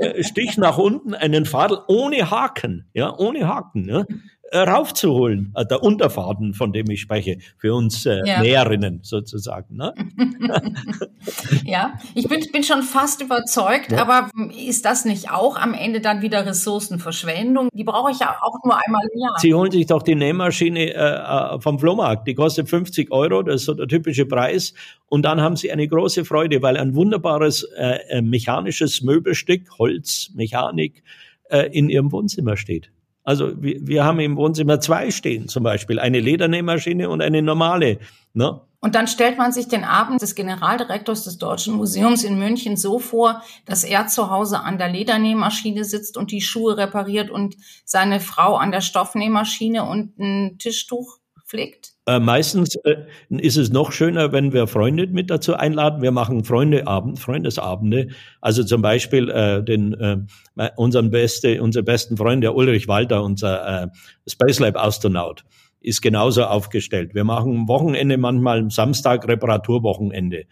äh, 0.00 0.24
Stich 0.24 0.56
nach 0.56 0.78
unten, 0.78 1.14
einen 1.14 1.44
Faden 1.44 1.76
ohne 1.88 2.30
Haken. 2.30 2.86
Ja, 2.94 3.14
ohne 3.18 3.46
Haken. 3.46 3.86
Ja? 3.86 4.06
Äh, 4.52 4.68
raufzuholen, 4.68 5.50
äh, 5.56 5.64
der 5.64 5.82
Unterfaden, 5.82 6.52
von 6.52 6.74
dem 6.74 6.90
ich 6.90 7.00
spreche, 7.00 7.38
für 7.56 7.72
uns 7.72 8.04
äh, 8.04 8.20
ja. 8.26 8.42
Näherinnen 8.42 9.00
sozusagen. 9.02 9.76
Ne? 9.76 9.94
ja, 11.64 11.94
ich 12.14 12.28
bin, 12.28 12.44
bin 12.52 12.62
schon 12.62 12.82
fast 12.82 13.22
überzeugt, 13.22 13.92
ja. 13.92 14.02
aber 14.02 14.28
ist 14.54 14.84
das 14.84 15.06
nicht 15.06 15.30
auch 15.30 15.56
am 15.56 15.72
Ende 15.72 16.02
dann 16.02 16.20
wieder 16.20 16.44
Ressourcenverschwendung? 16.44 17.70
Die 17.72 17.82
brauche 17.82 18.10
ich 18.10 18.18
ja 18.18 18.36
auch 18.42 18.62
nur 18.62 18.78
einmal 18.84 19.00
im 19.14 19.20
Jahr. 19.20 19.38
Sie 19.38 19.54
holen 19.54 19.70
sich 19.70 19.86
doch 19.86 20.02
die 20.02 20.16
Nähmaschine 20.16 20.92
äh, 20.92 21.58
vom 21.58 21.78
Flohmarkt, 21.78 22.28
die 22.28 22.34
kostet 22.34 22.68
50 22.68 23.10
Euro, 23.10 23.42
das 23.42 23.62
ist 23.62 23.64
so 23.64 23.72
der 23.72 23.88
typische 23.88 24.26
Preis. 24.26 24.74
Und 25.08 25.22
dann 25.22 25.40
haben 25.40 25.56
Sie 25.56 25.72
eine 25.72 25.88
große 25.88 26.26
Freude, 26.26 26.60
weil 26.60 26.76
ein 26.76 26.94
wunderbares 26.94 27.62
äh, 27.74 28.20
mechanisches 28.20 29.00
Möbelstück, 29.00 29.62
Holz, 29.78 30.30
Mechanik, 30.34 31.02
äh, 31.48 31.70
in 31.72 31.88
Ihrem 31.88 32.12
Wohnzimmer 32.12 32.58
steht. 32.58 32.90
Also 33.24 33.52
wir, 33.62 33.76
wir 33.86 34.04
haben 34.04 34.20
im 34.20 34.36
Wohnzimmer 34.36 34.80
zwei 34.80 35.10
stehen, 35.10 35.48
zum 35.48 35.62
Beispiel 35.62 35.98
eine 35.98 36.20
Ledernähmaschine 36.20 37.08
und 37.08 37.22
eine 37.22 37.42
normale. 37.42 37.98
Ne? 38.34 38.60
Und 38.80 38.96
dann 38.96 39.06
stellt 39.06 39.38
man 39.38 39.52
sich 39.52 39.68
den 39.68 39.84
Abend 39.84 40.22
des 40.22 40.34
Generaldirektors 40.34 41.22
des 41.22 41.38
Deutschen 41.38 41.74
Museums 41.74 42.24
in 42.24 42.36
München 42.36 42.76
so 42.76 42.98
vor, 42.98 43.40
dass 43.64 43.84
er 43.84 44.08
zu 44.08 44.28
Hause 44.28 44.58
an 44.60 44.76
der 44.76 44.88
Ledernähmaschine 44.88 45.84
sitzt 45.84 46.16
und 46.16 46.32
die 46.32 46.40
Schuhe 46.40 46.76
repariert 46.76 47.30
und 47.30 47.56
seine 47.84 48.18
Frau 48.18 48.56
an 48.56 48.72
der 48.72 48.80
Stoffnähmaschine 48.80 49.84
und 49.84 50.18
ein 50.18 50.58
Tischtuch 50.58 51.18
pflegt? 51.46 51.91
Äh, 52.04 52.18
meistens 52.18 52.74
äh, 52.84 52.96
ist 53.28 53.56
es 53.56 53.70
noch 53.70 53.92
schöner, 53.92 54.32
wenn 54.32 54.52
wir 54.52 54.66
Freunde 54.66 55.06
mit 55.06 55.30
dazu 55.30 55.54
einladen. 55.54 56.02
Wir 56.02 56.10
machen 56.10 56.44
Freundeabend, 56.44 57.20
Freundesabende. 57.20 58.08
Also 58.40 58.64
zum 58.64 58.82
Beispiel 58.82 59.30
äh, 59.30 59.62
den 59.62 59.94
äh, 59.94 60.70
unseren 60.76 61.10
beste, 61.10 61.62
unser 61.62 61.82
besten 61.82 62.16
Freund, 62.16 62.42
der 62.42 62.56
Ulrich 62.56 62.88
Walter, 62.88 63.22
unser 63.22 63.84
äh, 63.84 63.88
Space 64.28 64.58
Lab 64.58 64.76
Astronaut, 64.76 65.44
ist 65.80 66.02
genauso 66.02 66.42
aufgestellt. 66.44 67.14
Wir 67.14 67.24
machen 67.24 67.68
Wochenende, 67.68 68.18
manchmal 68.18 68.68
Samstag 68.70 69.28
Reparaturwochenende. 69.28 70.46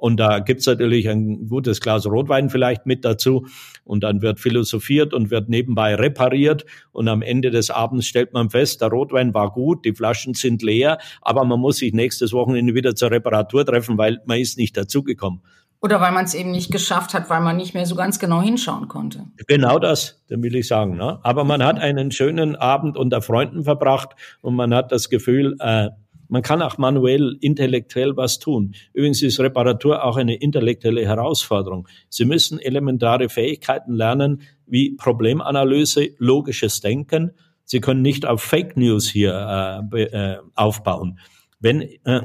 Und 0.00 0.16
da 0.18 0.38
gibt's 0.38 0.64
natürlich 0.64 1.10
ein 1.10 1.46
gutes 1.48 1.82
Glas 1.82 2.06
Rotwein 2.06 2.48
vielleicht 2.48 2.86
mit 2.86 3.04
dazu. 3.04 3.46
Und 3.84 4.02
dann 4.02 4.22
wird 4.22 4.40
philosophiert 4.40 5.12
und 5.12 5.30
wird 5.30 5.50
nebenbei 5.50 5.94
repariert. 5.94 6.64
Und 6.90 7.06
am 7.08 7.20
Ende 7.20 7.50
des 7.50 7.70
Abends 7.70 8.06
stellt 8.06 8.32
man 8.32 8.48
fest, 8.48 8.80
der 8.80 8.88
Rotwein 8.88 9.34
war 9.34 9.52
gut, 9.52 9.84
die 9.84 9.92
Flaschen 9.92 10.32
sind 10.32 10.62
leer, 10.62 10.98
aber 11.20 11.44
man 11.44 11.60
muss 11.60 11.76
sich 11.76 11.92
nächstes 11.92 12.32
Wochenende 12.32 12.74
wieder 12.74 12.94
zur 12.94 13.10
Reparatur 13.10 13.66
treffen, 13.66 13.98
weil 13.98 14.20
man 14.24 14.38
ist 14.38 14.56
nicht 14.56 14.74
dazugekommen. 14.74 15.42
Oder 15.82 16.00
weil 16.00 16.12
man 16.12 16.24
es 16.24 16.34
eben 16.34 16.50
nicht 16.50 16.70
geschafft 16.70 17.12
hat, 17.12 17.28
weil 17.28 17.40
man 17.40 17.56
nicht 17.56 17.74
mehr 17.74 17.86
so 17.86 17.94
ganz 17.94 18.18
genau 18.18 18.40
hinschauen 18.40 18.88
konnte. 18.88 19.26
Genau 19.46 19.78
das, 19.78 20.22
da 20.28 20.40
will 20.40 20.54
ich 20.54 20.66
sagen. 20.66 20.96
Ne? 20.96 21.18
Aber 21.22 21.44
man 21.44 21.62
hat 21.62 21.78
einen 21.78 22.10
schönen 22.10 22.56
Abend 22.56 22.96
unter 22.96 23.20
Freunden 23.22 23.64
verbracht 23.64 24.10
und 24.40 24.54
man 24.54 24.74
hat 24.74 24.92
das 24.92 25.08
Gefühl, 25.08 25.56
äh, 25.60 25.88
man 26.30 26.42
kann 26.42 26.62
auch 26.62 26.78
manuell, 26.78 27.36
intellektuell 27.40 28.16
was 28.16 28.38
tun. 28.38 28.74
Übrigens 28.92 29.20
ist 29.22 29.40
Reparatur 29.40 30.04
auch 30.04 30.16
eine 30.16 30.36
intellektuelle 30.36 31.04
Herausforderung. 31.04 31.88
Sie 32.08 32.24
müssen 32.24 32.58
elementare 32.58 33.28
Fähigkeiten 33.28 33.94
lernen, 33.94 34.42
wie 34.66 34.96
Problemanalyse, 34.96 36.10
logisches 36.18 36.80
Denken. 36.80 37.32
Sie 37.64 37.80
können 37.80 38.02
nicht 38.02 38.26
auf 38.26 38.42
Fake 38.42 38.76
News 38.76 39.08
hier 39.08 39.82
äh, 39.92 40.02
äh, 40.02 40.38
aufbauen. 40.54 41.18
Wenn 41.58 41.82
äh, 41.82 42.22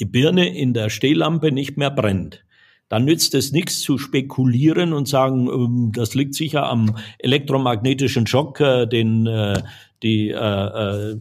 die 0.00 0.06
Birne 0.06 0.56
in 0.56 0.72
der 0.72 0.88
Stehlampe 0.88 1.50
nicht 1.50 1.76
mehr 1.76 1.90
brennt, 1.90 2.44
dann 2.88 3.04
nützt 3.04 3.34
es 3.34 3.52
nichts 3.52 3.80
zu 3.80 3.98
spekulieren 3.98 4.92
und 4.92 5.08
sagen, 5.08 5.48
ähm, 5.48 5.92
das 5.92 6.14
liegt 6.14 6.34
sicher 6.34 6.68
am 6.68 6.96
elektromagnetischen 7.18 8.26
Schock, 8.26 8.60
äh, 8.60 8.86
den 8.86 9.26
äh, 9.26 9.62
die, 10.02 10.30
äh, 10.30 10.34
äh, 10.34 11.20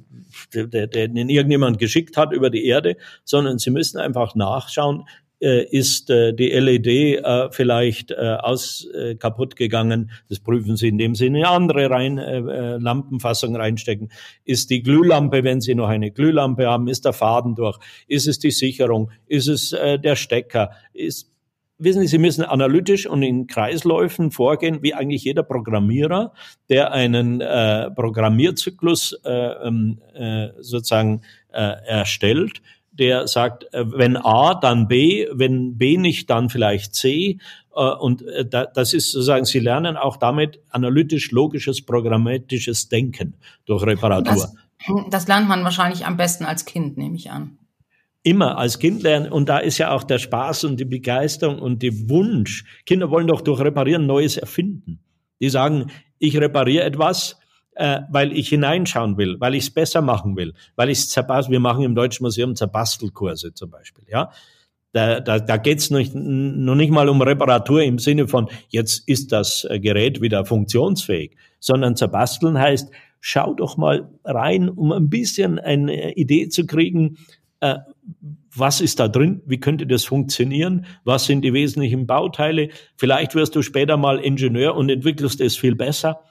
der, 0.53 0.87
der, 0.87 1.07
den 1.07 1.29
irgendjemand 1.29 1.79
geschickt 1.79 2.17
hat 2.17 2.31
über 2.31 2.49
die 2.49 2.65
Erde, 2.65 2.97
sondern 3.23 3.57
sie 3.59 3.71
müssen 3.71 3.97
einfach 3.97 4.35
nachschauen, 4.35 5.05
äh, 5.39 5.63
ist 5.65 6.09
äh, 6.09 6.33
die 6.33 6.49
LED 6.49 6.87
äh, 6.87 7.51
vielleicht 7.51 8.11
äh, 8.11 8.37
aus 8.39 8.87
äh, 8.93 9.15
kaputt 9.15 9.55
gegangen. 9.55 10.11
Das 10.29 10.39
prüfen 10.39 10.75
Sie, 10.77 10.87
indem 10.87 11.15
Sie 11.15 11.27
eine 11.27 11.47
andere 11.47 11.89
rein, 11.89 12.17
äh, 12.17 12.39
äh, 12.39 12.77
Lampenfassung 12.77 13.55
reinstecken. 13.55 14.11
Ist 14.45 14.69
die 14.69 14.81
Glühlampe, 14.81 15.43
wenn 15.43 15.61
Sie 15.61 15.75
noch 15.75 15.89
eine 15.89 16.11
Glühlampe 16.11 16.67
haben, 16.67 16.87
ist 16.87 17.05
der 17.05 17.13
Faden 17.13 17.55
durch? 17.55 17.77
Ist 18.07 18.27
es 18.27 18.39
die 18.39 18.51
Sicherung? 18.51 19.11
Ist 19.27 19.47
es 19.47 19.73
äh, 19.73 19.99
der 19.99 20.15
Stecker? 20.15 20.71
Ist 20.93 21.31
wissen 21.79 22.01
Sie, 22.01 22.07
Sie 22.07 22.17
müssen 22.17 22.43
analytisch 22.43 23.07
und 23.07 23.23
in 23.23 23.47
Kreisläufen 23.47 24.31
vorgehen, 24.31 24.81
wie 24.81 24.93
eigentlich 24.93 25.23
jeder 25.23 25.43
Programmierer, 25.43 26.33
der 26.69 26.91
einen 26.91 27.41
äh, 27.41 27.91
Programmierzyklus 27.91 29.19
äh, 29.23 29.31
ähm, 29.31 29.99
äh, 30.13 30.49
sozusagen 30.59 31.21
äh, 31.51 31.75
erstellt, 31.85 32.61
der 32.91 33.27
sagt, 33.27 33.71
äh, 33.73 33.85
wenn 33.85 34.17
A, 34.17 34.55
dann 34.55 34.87
B, 34.87 35.27
wenn 35.31 35.77
B 35.77 35.97
nicht, 35.97 36.29
dann 36.29 36.49
vielleicht 36.49 36.95
C. 36.95 37.37
Äh, 37.75 37.81
und 37.81 38.23
äh, 38.23 38.45
das 38.45 38.93
ist 38.93 39.11
sozusagen, 39.11 39.45
Sie 39.45 39.59
lernen 39.59 39.97
auch 39.97 40.17
damit 40.17 40.59
analytisch, 40.69 41.31
logisches, 41.31 41.85
programmatisches 41.85 42.89
Denken 42.89 43.35
durch 43.65 43.83
Reparatur. 43.83 44.33
Das, 44.33 44.55
das 45.09 45.27
lernt 45.27 45.47
man 45.47 45.63
wahrscheinlich 45.63 46.05
am 46.05 46.17
besten 46.17 46.45
als 46.45 46.65
Kind, 46.65 46.97
nehme 46.97 47.15
ich 47.15 47.31
an 47.31 47.57
immer 48.27 48.57
als 48.57 48.77
Kind 48.77 49.03
lernen. 49.03 49.31
Und 49.31 49.47
da 49.47 49.59
ist 49.59 49.77
ja 49.77 49.91
auch 49.91 50.03
der 50.03 50.19
Spaß 50.19 50.65
und 50.65 50.81
die 50.81 50.85
Begeisterung 50.85 51.59
und 51.59 51.81
der 51.81 51.93
Wunsch. 52.09 52.65
Kinder 52.85 53.09
wollen 53.09 53.27
doch 53.27 53.39
durch 53.39 53.61
Reparieren 53.61 54.05
Neues 54.05 54.35
erfinden. 54.35 54.99
Die 55.39 55.47
sagen, 55.47 55.91
ich 56.19 56.37
repariere 56.37 56.83
etwas, 56.83 57.39
äh, 57.75 58.01
weil 58.09 58.33
ich 58.33 58.49
hineinschauen 58.49 59.17
will, 59.17 59.37
weil 59.39 59.55
ich 59.55 59.63
es 59.63 59.69
besser 59.69 60.01
machen 60.01 60.35
will, 60.35 60.53
weil 60.75 60.89
ich 60.89 60.97
es 60.97 61.09
zerbastel. 61.09 61.53
Wir 61.53 61.61
machen 61.61 61.85
im 61.85 61.95
Deutschen 61.95 62.25
Museum 62.25 62.55
Zerbastelkurse 62.55 63.53
zum 63.53 63.69
Beispiel, 63.69 64.03
ja. 64.09 64.31
Da, 64.91 65.19
da, 65.19 65.39
da 65.39 65.57
geht 65.57 65.79
es 65.79 65.91
noch, 65.91 65.99
nicht 65.99 66.91
mal 66.91 67.07
um 67.07 67.21
Reparatur 67.21 67.83
im 67.83 67.99
Sinne 67.99 68.27
von, 68.27 68.49
jetzt 68.69 69.07
ist 69.07 69.31
das 69.31 69.67
Gerät 69.69 70.21
wieder 70.21 70.43
funktionsfähig, 70.43 71.35
sondern 71.59 71.95
zerbasteln 71.95 72.57
heißt, 72.57 72.89
schau 73.19 73.53
doch 73.53 73.77
mal 73.77 74.09
rein, 74.23 74.69
um 74.69 74.91
ein 74.91 75.09
bisschen 75.09 75.59
eine 75.59 76.15
Idee 76.15 76.49
zu 76.49 76.65
kriegen, 76.65 77.17
äh, 77.59 77.75
was 78.55 78.81
ist 78.81 78.99
da 78.99 79.07
drin, 79.07 79.41
wie 79.45 79.59
könnte 79.59 79.85
das 79.85 80.05
funktionieren, 80.05 80.85
was 81.03 81.25
sind 81.25 81.41
die 81.43 81.53
wesentlichen 81.53 82.07
Bauteile. 82.07 82.69
Vielleicht 82.95 83.35
wirst 83.35 83.55
du 83.55 83.61
später 83.61 83.97
mal 83.97 84.19
Ingenieur 84.19 84.75
und 84.75 84.89
entwickelst 84.89 85.41
es 85.41 85.57
viel 85.57 85.75
besser. 85.75 86.21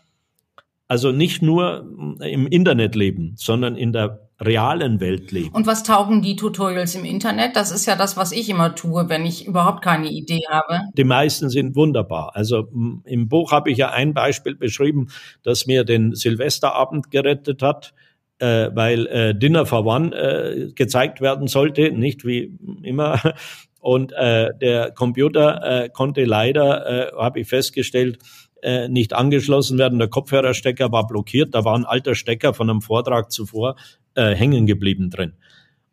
Also 0.89 1.11
nicht 1.11 1.43
nur 1.43 1.85
im 2.21 2.47
Internet 2.47 2.95
leben, 2.95 3.35
sondern 3.37 3.77
in 3.77 3.93
der 3.93 4.27
realen 4.41 5.01
Welt 5.01 5.33
leben. 5.33 5.55
Und 5.55 5.67
was 5.67 5.83
taugen 5.83 6.23
die 6.23 6.37
Tutorials 6.37 6.95
im 6.95 7.05
Internet? 7.05 7.57
Das 7.57 7.71
ist 7.73 7.87
ja 7.87 7.97
das, 7.97 8.17
was 8.17 8.33
ich 8.33 8.49
immer 8.49 8.75
tue, 8.75 9.09
wenn 9.09 9.25
ich 9.25 9.47
überhaupt 9.47 9.83
keine 9.83 10.11
Idee 10.11 10.43
habe. 10.49 10.83
Die 10.97 11.05
meisten 11.05 11.49
sind 11.49 11.75
wunderbar. 11.75 12.37
Also 12.37 12.69
im 13.05 13.29
Buch 13.29 13.51
habe 13.51 13.71
ich 13.71 13.79
ja 13.79 13.91
ein 13.91 14.15
Beispiel 14.15 14.55
beschrieben, 14.55 15.09
das 15.43 15.67
mir 15.67 15.85
den 15.85 16.15
Silvesterabend 16.15 17.11
gerettet 17.11 17.63
hat 17.63 17.95
äh, 18.39 18.71
weil 18.75 19.07
äh, 19.07 19.35
Dinner 19.35 19.67
for 19.67 19.85
One 19.87 20.15
äh, 20.15 20.73
gezeigt 20.73 21.21
werden 21.21 21.49
sollte, 21.49 21.91
nicht 21.93 22.25
wie 22.25 22.57
immer. 22.83 23.21
Und 23.81 24.13
äh, 24.13 24.51
der 24.61 24.91
Computer 24.91 25.85
äh, 25.85 25.89
konnte 25.89 26.25
leider, 26.25 27.13
äh, 27.13 27.17
habe 27.17 27.41
ich 27.41 27.49
festgestellt, 27.49 28.19
äh, 28.63 28.89
nicht 28.89 29.13
angeschlossen 29.13 29.79
werden. 29.79 29.99
Der 29.99 30.09
Kopfhörerstecker 30.09 30.91
war 30.91 31.07
blockiert. 31.07 31.55
Da 31.55 31.65
war 31.65 31.77
ein 31.77 31.85
alter 31.85 32.15
Stecker 32.17 32.53
von 32.53 32.69
einem 32.69 32.81
Vortrag 32.81 33.31
zuvor 33.31 33.77
äh, 34.17 34.35
hängen 34.35 34.67
geblieben 34.67 35.11
drin. 35.11 35.35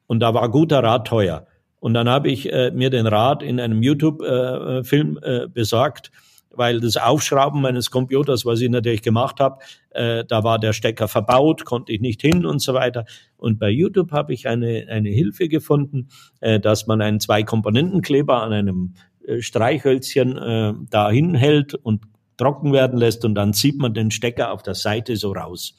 Und 0.08 0.22
da 0.22 0.34
war 0.34 0.50
guter 0.50 0.84
Rat 0.84 1.08
teuer. 1.08 1.46
Und 1.80 1.94
dann 1.94 2.10
habe 2.10 2.30
ich 2.30 2.52
äh, 2.52 2.72
mir 2.72 2.90
den 2.90 3.08
Rat 3.08 3.44
in 3.44 3.60
einem 3.60 3.84
YouTube-Film 3.84 5.20
äh, 5.22 5.44
äh, 5.44 5.48
besorgt, 5.48 6.12
weil 6.56 6.80
das 6.80 6.98
Aufschrauben 6.98 7.62
meines 7.62 7.92
Computers, 7.92 8.46
was 8.46 8.62
ich 8.62 8.70
natürlich 8.70 9.02
gemacht 9.02 9.40
habe, 9.40 9.60
äh, 9.92 10.24
da 10.26 10.44
war 10.44 10.60
der 10.60 10.74
Stecker 10.74 11.08
verbaut, 11.08 11.66
konnte 11.66 11.92
ich 11.92 12.02
nicht 12.02 12.22
hin 12.22 12.46
und 12.46 12.62
so 12.62 12.74
weiter. 12.74 13.06
Und 13.38 13.60
bei 13.60 13.70
YouTube 13.70 14.12
habe 14.12 14.34
ich 14.34 14.48
eine, 14.48 14.86
eine 14.90 15.10
Hilfe 15.10 15.50
gefunden, 15.50 16.10
äh, 16.40 16.60
dass 16.60 16.88
man 16.88 17.02
einen 17.02 17.20
Zwei-Komponenten-Kleber 17.20 18.42
an 18.42 18.54
einem 18.54 18.94
äh, 19.26 19.42
Streichhölzchen 19.42 20.38
äh, 20.38 20.74
da 20.90 21.10
hinhält 21.10 21.74
und 21.76 22.04
trocken 22.38 22.74
werden 22.74 22.98
lässt 22.98 23.26
und 23.26 23.36
dann 23.36 23.54
zieht 23.54 23.78
man 23.78 23.94
den 23.94 24.12
Stecker 24.12 24.52
auf 24.52 24.64
der 24.64 24.76
Seite 24.76 25.16
so 25.16 25.32
raus. 25.34 25.76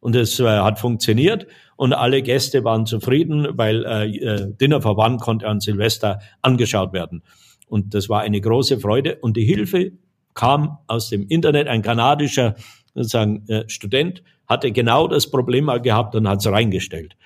Und 0.00 0.14
es 0.14 0.38
äh, 0.38 0.44
hat 0.44 0.78
funktioniert 0.78 1.46
und 1.76 1.92
alle 1.92 2.22
Gäste 2.22 2.64
waren 2.64 2.86
zufrieden, 2.86 3.48
weil 3.52 3.84
äh, 3.84 4.16
äh 4.16 4.52
Dinner 4.54 4.80
for 4.80 4.98
One 4.98 5.16
konnte 5.18 5.48
an 5.48 5.60
Silvester 5.60 6.20
angeschaut 6.42 6.92
werden. 6.92 7.22
Und 7.66 7.94
das 7.94 8.08
war 8.08 8.20
eine 8.20 8.40
große 8.40 8.78
Freude. 8.78 9.16
Und 9.16 9.36
die 9.36 9.44
Hilfe 9.44 9.92
kam 10.34 10.78
aus 10.86 11.08
dem 11.08 11.26
Internet. 11.28 11.68
Ein 11.68 11.82
kanadischer 11.82 12.54
sozusagen, 12.94 13.46
äh, 13.48 13.64
Student 13.68 14.22
hatte 14.46 14.72
genau 14.72 15.08
das 15.08 15.30
Problem 15.30 15.64
mal 15.64 15.80
gehabt 15.80 16.14
und 16.14 16.28
hat 16.28 16.40
es 16.40 16.46
reingestellt. 16.46 17.16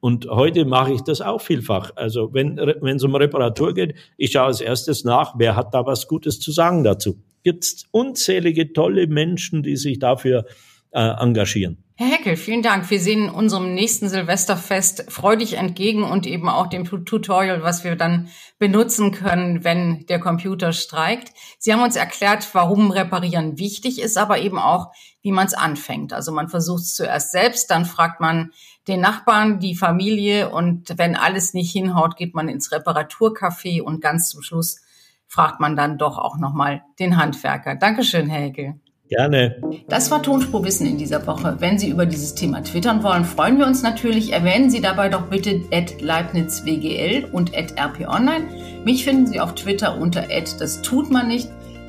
Und 0.00 0.26
heute 0.30 0.64
mache 0.64 0.94
ich 0.94 1.02
das 1.02 1.20
auch 1.20 1.42
vielfach. 1.42 1.90
Also 1.94 2.32
wenn 2.32 2.56
wenn 2.56 2.96
es 2.96 3.04
um 3.04 3.14
Reparatur 3.14 3.74
geht, 3.74 3.94
ich 4.16 4.32
schaue 4.32 4.46
als 4.46 4.62
erstes 4.62 5.04
nach, 5.04 5.34
wer 5.36 5.56
hat 5.56 5.74
da 5.74 5.84
was 5.84 6.08
Gutes 6.08 6.40
zu 6.40 6.52
sagen 6.52 6.84
dazu. 6.84 7.22
Gibt 7.42 7.84
unzählige 7.90 8.72
tolle 8.72 9.06
Menschen, 9.06 9.62
die 9.62 9.76
sich 9.76 9.98
dafür 9.98 10.46
äh, 10.90 11.00
engagieren. 11.00 11.84
Herr 12.02 12.16
Heckel, 12.16 12.36
vielen 12.38 12.62
Dank. 12.62 12.88
Wir 12.88 12.98
sehen 12.98 13.28
unserem 13.28 13.74
nächsten 13.74 14.08
Silvesterfest 14.08 15.12
freudig 15.12 15.58
entgegen 15.58 16.02
und 16.02 16.26
eben 16.26 16.48
auch 16.48 16.66
dem 16.66 16.86
Tutorial, 16.86 17.62
was 17.62 17.84
wir 17.84 17.94
dann 17.94 18.30
benutzen 18.58 19.12
können, 19.12 19.64
wenn 19.64 20.06
der 20.06 20.18
Computer 20.18 20.72
streikt. 20.72 21.34
Sie 21.58 21.74
haben 21.74 21.82
uns 21.82 21.96
erklärt, 21.96 22.48
warum 22.54 22.90
Reparieren 22.90 23.58
wichtig 23.58 24.00
ist, 24.00 24.16
aber 24.16 24.38
eben 24.38 24.58
auch, 24.58 24.94
wie 25.20 25.30
man 25.30 25.46
es 25.46 25.52
anfängt. 25.52 26.14
Also 26.14 26.32
man 26.32 26.48
versucht 26.48 26.84
es 26.84 26.94
zuerst 26.94 27.32
selbst, 27.32 27.70
dann 27.70 27.84
fragt 27.84 28.18
man 28.18 28.52
den 28.88 29.02
Nachbarn, 29.02 29.60
die 29.60 29.74
Familie 29.74 30.48
und 30.48 30.94
wenn 30.96 31.16
alles 31.16 31.52
nicht 31.52 31.70
hinhaut, 31.70 32.16
geht 32.16 32.34
man 32.34 32.48
ins 32.48 32.72
Reparaturcafé 32.72 33.82
und 33.82 34.00
ganz 34.00 34.30
zum 34.30 34.40
Schluss 34.40 34.80
fragt 35.26 35.60
man 35.60 35.76
dann 35.76 35.98
doch 35.98 36.16
auch 36.16 36.38
nochmal 36.38 36.82
den 36.98 37.18
Handwerker. 37.18 37.74
Dankeschön, 37.74 38.30
Herr 38.30 38.40
Heckel. 38.40 38.80
Gerne. 39.10 39.56
Das 39.88 40.12
war 40.12 40.22
Tonspurwissen 40.22 40.86
in 40.86 40.96
dieser 40.96 41.26
Woche. 41.26 41.56
Wenn 41.58 41.80
Sie 41.80 41.90
über 41.90 42.06
dieses 42.06 42.36
Thema 42.36 42.62
twittern 42.62 43.02
wollen, 43.02 43.24
freuen 43.24 43.58
wir 43.58 43.66
uns 43.66 43.82
natürlich. 43.82 44.32
Erwähnen 44.32 44.70
Sie 44.70 44.80
dabei 44.80 45.08
doch 45.08 45.22
bitte 45.22 45.60
leibnizwgl 46.00 47.26
und 47.32 47.50
rponline. 47.52 48.44
Mich 48.84 49.02
finden 49.02 49.26
Sie 49.26 49.40
auf 49.40 49.56
Twitter 49.56 49.98
unter 49.98 50.26
das 50.60 50.80
tut 50.82 51.10
man 51.10 51.26
nicht. 51.26 51.48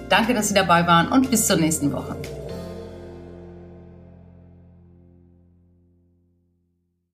Danke, 0.10 0.34
dass 0.34 0.48
Sie 0.48 0.56
dabei 0.56 0.88
waren 0.88 1.10
und 1.12 1.30
bis 1.30 1.46
zur 1.46 1.58
nächsten 1.58 1.94
Woche. 1.94 2.16